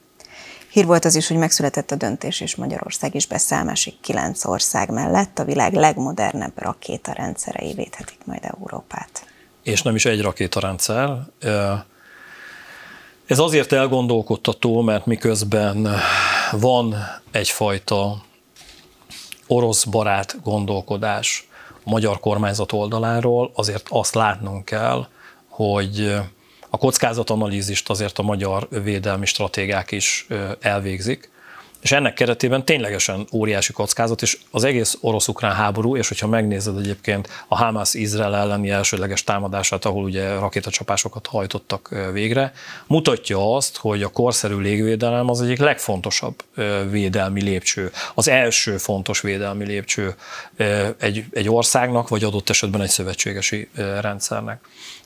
[0.72, 4.90] Hír volt az is, hogy megszületett a döntés, és Magyarország is beszáll másik kilenc ország
[4.90, 5.38] mellett.
[5.38, 9.26] A világ legmodernebb rakétarendszerei védhetik majd Európát.
[9.62, 11.10] És nem is egy rakétarendszer.
[13.26, 15.88] Ez azért elgondolkodtató, mert miközben
[16.52, 16.94] van
[17.30, 18.22] egyfajta
[19.46, 21.48] orosz barát gondolkodás
[21.84, 25.06] a magyar kormányzat oldaláról, azért azt látnunk kell,
[25.48, 26.20] hogy
[26.74, 30.26] a kockázatanalízist azért a magyar védelmi stratégák is
[30.60, 31.30] elvégzik,
[31.80, 37.28] és ennek keretében ténylegesen óriási kockázat, és az egész orosz-ukrán háború, és hogyha megnézed egyébként
[37.48, 42.52] a Hamas Izrael elleni elsődleges támadását, ahol ugye rakétacsapásokat hajtottak végre,
[42.86, 46.44] mutatja azt, hogy a korszerű légvédelem az egyik legfontosabb
[46.90, 50.14] védelmi lépcső, az első fontos védelmi lépcső
[50.98, 53.68] egy, egy országnak, vagy adott esetben egy szövetségesi
[54.00, 54.60] rendszernek.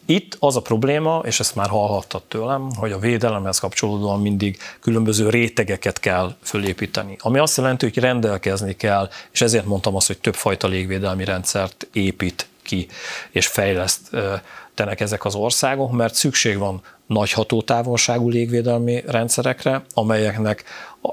[0.07, 5.29] Itt az a probléma, és ezt már hallhattad tőlem, hogy a védelemhez kapcsolódóan mindig különböző
[5.29, 7.17] rétegeket kell fölépíteni.
[7.21, 12.49] Ami azt jelenti, hogy rendelkezni kell, és ezért mondtam azt, hogy többfajta légvédelmi rendszert épít
[12.63, 12.89] ki
[13.31, 20.65] és fejlesztenek ezek az országok, mert szükség van nagy hatótávolságú légvédelmi rendszerekre, amelyeknek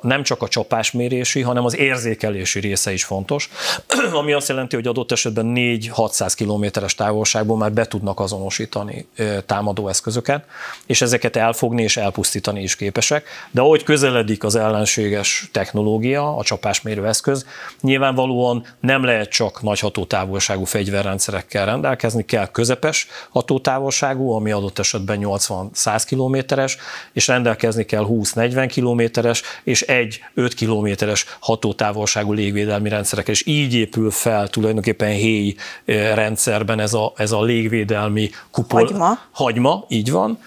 [0.02, 3.50] nem csak a csapásmérési, hanem az érzékelési része is fontos,
[4.22, 9.08] ami azt jelenti, hogy adott esetben 4-600 kilométeres távolságból már be tudnak azonosítani
[9.46, 10.46] támadó eszközöket,
[10.86, 17.08] és ezeket elfogni és elpusztítani is képesek, de ahogy közeledik az ellenséges technológia, a csapásmérő
[17.08, 17.46] eszköz,
[17.82, 26.04] nyilvánvalóan nem lehet csak nagy hatótávolságú fegyverrendszerekkel rendelkezni, kell közepes hatótávolságú, ami adott esetben 80-100
[26.06, 26.78] kilométeres,
[27.14, 34.12] és rendelkezni kell 20-40 kilométeres, és egy 5 kilométeres hatótávolságú légvédelmi rendszerek, és így épül
[34.12, 35.56] fel tulajdonképpen héj
[35.86, 38.80] eh, rendszerben ez a, ez a légvédelmi kupol.
[38.80, 39.20] Hagyma.
[39.32, 40.40] Hagyma, így van.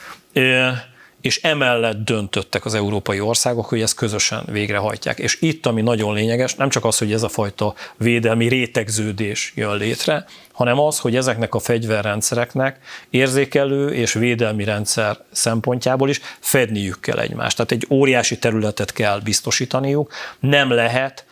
[1.26, 5.18] És emellett döntöttek az európai országok, hogy ezt közösen végrehajtják.
[5.18, 9.76] És itt, ami nagyon lényeges, nem csak az, hogy ez a fajta védelmi rétegződés jön
[9.76, 12.78] létre, hanem az, hogy ezeknek a fegyverrendszereknek
[13.10, 17.56] érzékelő és védelmi rendszer szempontjából is fedniük kell egymást.
[17.56, 21.24] Tehát egy óriási területet kell biztosítaniuk, nem lehet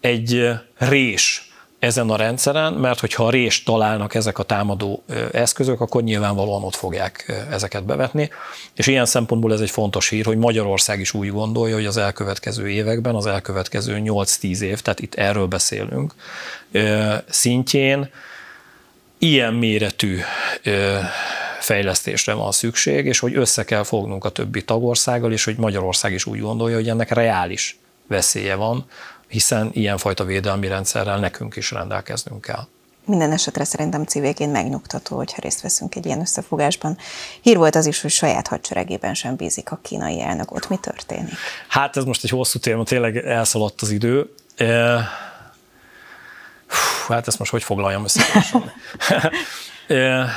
[0.00, 1.49] egy rés
[1.80, 5.02] ezen a rendszeren, mert hogyha a rést találnak ezek a támadó
[5.32, 8.30] eszközök, akkor nyilvánvalóan ott fogják ezeket bevetni.
[8.74, 12.68] És ilyen szempontból ez egy fontos hír, hogy Magyarország is úgy gondolja, hogy az elkövetkező
[12.68, 16.14] években, az elkövetkező 8-10 év, tehát itt erről beszélünk,
[17.28, 18.10] szintjén
[19.18, 20.18] ilyen méretű
[21.60, 26.26] fejlesztésre van szükség, és hogy össze kell fognunk a többi tagországgal, és hogy Magyarország is
[26.26, 28.86] úgy gondolja, hogy ennek reális veszélye van,
[29.30, 32.66] hiszen ilyenfajta védelmi rendszerrel nekünk is rendelkeznünk kell.
[33.04, 36.98] Minden esetre szerintem civilként megnyugtató, hogyha részt veszünk egy ilyen összefogásban.
[37.40, 40.52] Hír volt az is, hogy saját hadseregében sem bízik a kínai elnök.
[40.54, 41.34] Ott mi történik?
[41.68, 44.34] Hát ez most egy hosszú téma, tényleg elszaladt az idő.
[44.56, 45.00] E,
[47.08, 48.22] hát ezt most hogy foglaljam össze?
[49.96, 50.28] e,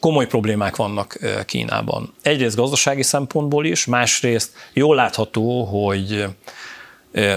[0.00, 2.14] komoly problémák vannak e, Kínában.
[2.22, 6.26] Egyrészt gazdasági szempontból is, másrészt jól látható, hogy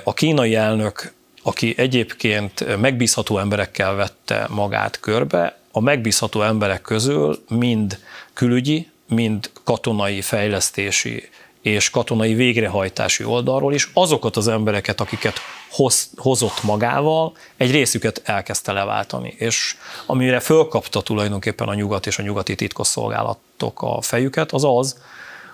[0.04, 1.14] a kínai elnök,
[1.44, 8.00] aki egyébként megbízható emberekkel vette magát körbe, a megbízható emberek közül mind
[8.34, 11.30] külügyi, mind katonai fejlesztési
[11.62, 15.38] és katonai végrehajtási oldalról is azokat az embereket, akiket
[15.70, 19.36] hoz, hozott magával, egy részüket elkezdte leváltani.
[19.38, 25.02] És amire fölkapta tulajdonképpen a nyugat és a nyugati titkosszolgálatok a fejüket, az az,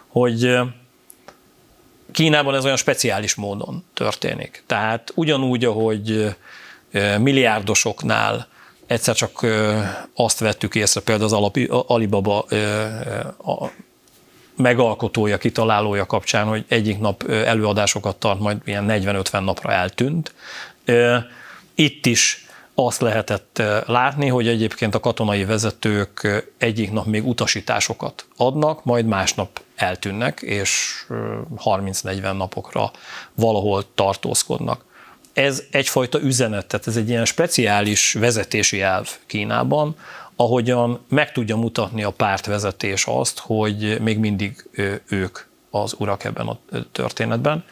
[0.08, 0.58] hogy
[2.12, 4.64] Kínában ez olyan speciális módon történik.
[4.68, 6.36] Tehát ugyanúgy, ahogy
[7.20, 8.48] milliárdosoknál
[8.88, 9.46] egyszer csak
[10.16, 11.52] azt vettük észre, például az
[11.88, 12.46] Alibaba
[13.46, 13.70] a
[14.56, 20.34] megalkotója, kitalálója kapcsán, hogy egyik nap előadásokat tart, majd ilyen 40-50 napra eltűnt.
[21.76, 22.46] Itt is
[22.86, 29.62] azt lehetett látni, hogy egyébként a katonai vezetők egyik nap még utasításokat adnak, majd másnap
[29.76, 31.04] eltűnnek, és
[31.66, 32.92] 30-40 napokra
[33.34, 34.86] valahol tartózkodnak.
[35.34, 39.96] Ez egyfajta üzenet, tehát ez egy ilyen speciális vezetési elv Kínában,
[40.36, 44.70] ahogyan meg tudja mutatni a pártvezetés azt, hogy még mindig
[45.10, 46.60] ők az urak ebben a
[46.92, 47.64] történetben.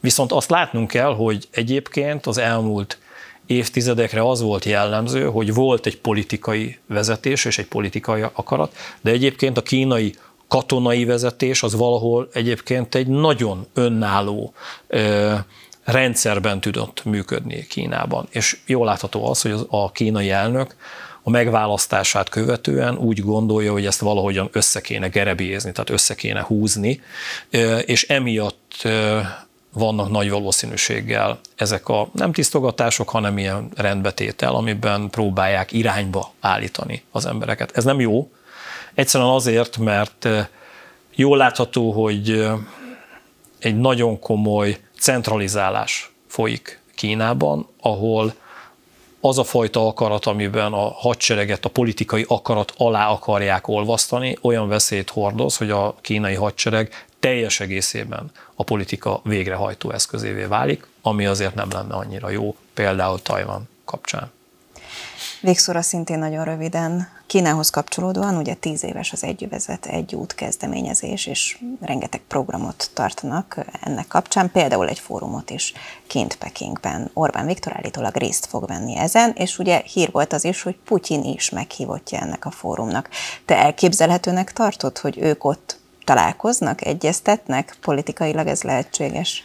[0.00, 2.98] Viszont azt látnunk kell, hogy egyébként az elmúlt
[3.46, 9.58] évtizedekre az volt jellemző, hogy volt egy politikai vezetés és egy politikai akarat, de egyébként
[9.58, 10.14] a kínai
[10.48, 14.52] katonai vezetés az valahol egyébként egy nagyon önálló
[14.86, 15.34] ö,
[15.84, 18.26] rendszerben tudott működni Kínában.
[18.30, 20.76] És jól látható az, hogy az, a kínai elnök
[21.22, 27.00] a megválasztását követően úgy gondolja, hogy ezt valahogyan össze kéne gerebézni, tehát össze kéne húzni,
[27.84, 28.88] és emiatt
[29.78, 37.26] vannak nagy valószínűséggel ezek a nem tisztogatások, hanem ilyen rendbetétel, amiben próbálják irányba állítani az
[37.26, 37.76] embereket.
[37.76, 38.30] Ez nem jó,
[38.94, 40.28] egyszerűen azért, mert
[41.14, 42.48] jól látható, hogy
[43.58, 48.34] egy nagyon komoly centralizálás folyik Kínában, ahol
[49.20, 55.10] az a fajta akarat, amiben a hadsereget a politikai akarat alá akarják olvasztani, olyan veszélyt
[55.10, 61.68] hordoz, hogy a kínai hadsereg teljes egészében a politika végrehajtó eszközévé válik, ami azért nem
[61.70, 64.30] lenne annyira jó, például Tajvan kapcsán.
[65.40, 71.58] Végszóra szintén nagyon röviden, Kínához kapcsolódóan ugye tíz éves az együvezet, egy út kezdeményezés, és
[71.80, 75.72] rengeteg programot tartanak ennek kapcsán, például egy fórumot is
[76.06, 77.10] kint Pekingben.
[77.12, 81.24] Orbán Viktor állítólag részt fog venni ezen, és ugye hír volt az is, hogy Putyin
[81.24, 83.08] is meghívottja ennek a fórumnak.
[83.44, 87.76] Te elképzelhetőnek tartod, hogy ők ott találkoznak, egyeztetnek?
[87.80, 89.44] Politikailag ez lehetséges?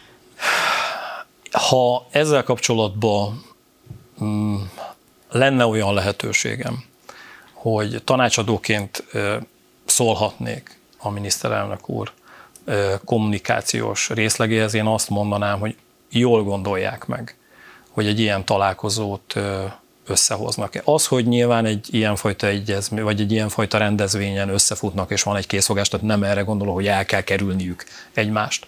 [1.51, 3.45] Ha ezzel kapcsolatban
[4.23, 4.55] mm,
[5.31, 6.83] lenne olyan lehetőségem,
[7.53, 9.03] hogy tanácsadóként
[9.85, 12.11] szólhatnék a miniszterelnök úr
[13.05, 15.75] kommunikációs részlegéhez, én azt mondanám, hogy
[16.09, 17.35] jól gondolják meg,
[17.89, 19.33] hogy egy ilyen találkozót
[20.07, 20.81] összehoznak.
[20.83, 25.87] Az, hogy nyilván egy ilyenfajta egyezmény, vagy egy ilyenfajta rendezvényen összefutnak, és van egy készfogás,
[25.87, 28.67] tehát nem erre gondolom, hogy el kell kerülniük egymást.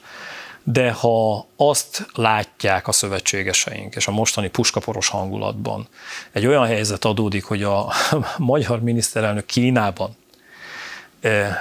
[0.63, 5.87] De ha azt látják a szövetségeseink, és a mostani puskaporos hangulatban
[6.31, 7.93] egy olyan helyzet adódik, hogy a
[8.37, 10.15] magyar miniszterelnök Kínában
[11.21, 11.57] eh,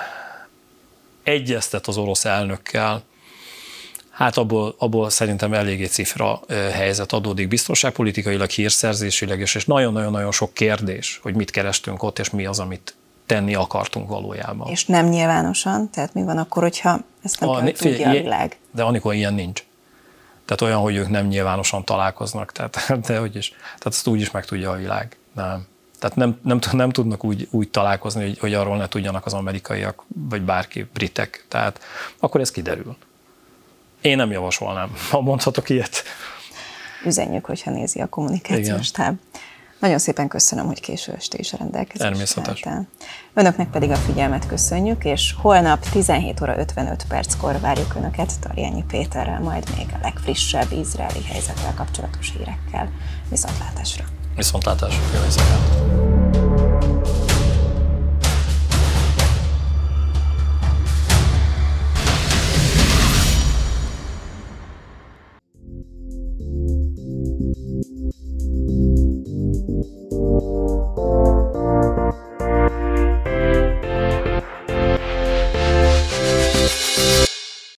[1.23, 3.03] egyeztet az orosz elnökkel,
[4.23, 6.41] Hát abból, abból szerintem eléggé cifra
[6.73, 12.59] helyzet adódik biztonságpolitikailag, hírszerzésileg, és nagyon-nagyon-nagyon sok kérdés, hogy mit kerestünk ott, és mi az,
[12.59, 12.95] amit
[13.27, 14.71] tenni akartunk valójában.
[14.71, 15.91] És nem nyilvánosan?
[15.91, 18.59] Tehát mi van akkor, hogyha Ezt nem a, kell, tudja figyelj, a világ.
[18.71, 19.65] De amikor ilyen nincs.
[20.45, 24.31] Tehát olyan, hogy ők nem nyilvánosan találkoznak, tehát, de hogy is, tehát azt úgy is
[24.31, 25.17] meg tudja a világ.
[25.35, 25.67] Nem.
[25.99, 30.05] Tehát nem, nem, nem tudnak úgy, úgy találkozni, hogy, hogy arról ne tudjanak az amerikaiak,
[30.09, 31.45] vagy bárki, britek.
[31.49, 31.81] Tehát
[32.19, 32.97] akkor ez kiderül.
[34.03, 36.03] Én nem javasolnám, ha mondhatok ilyet.
[37.05, 39.17] Üzenjük, hogyha nézi a kommunikációs táb.
[39.79, 42.65] Nagyon szépen köszönöm, hogy késő este is a rendelkezésre Természetes.
[43.35, 49.41] Önöknek pedig a figyelmet köszönjük, és holnap 17 óra 55 perckor várjuk Önöket Tarjányi Péterrel,
[49.41, 52.93] majd még a legfrissebb izraeli helyzettel kapcsolatos hírekkel.
[53.31, 54.05] Viszontlátásra!
[54.37, 57.02] Viszontlátásra, jó éjszakát!
[70.43, 70.72] you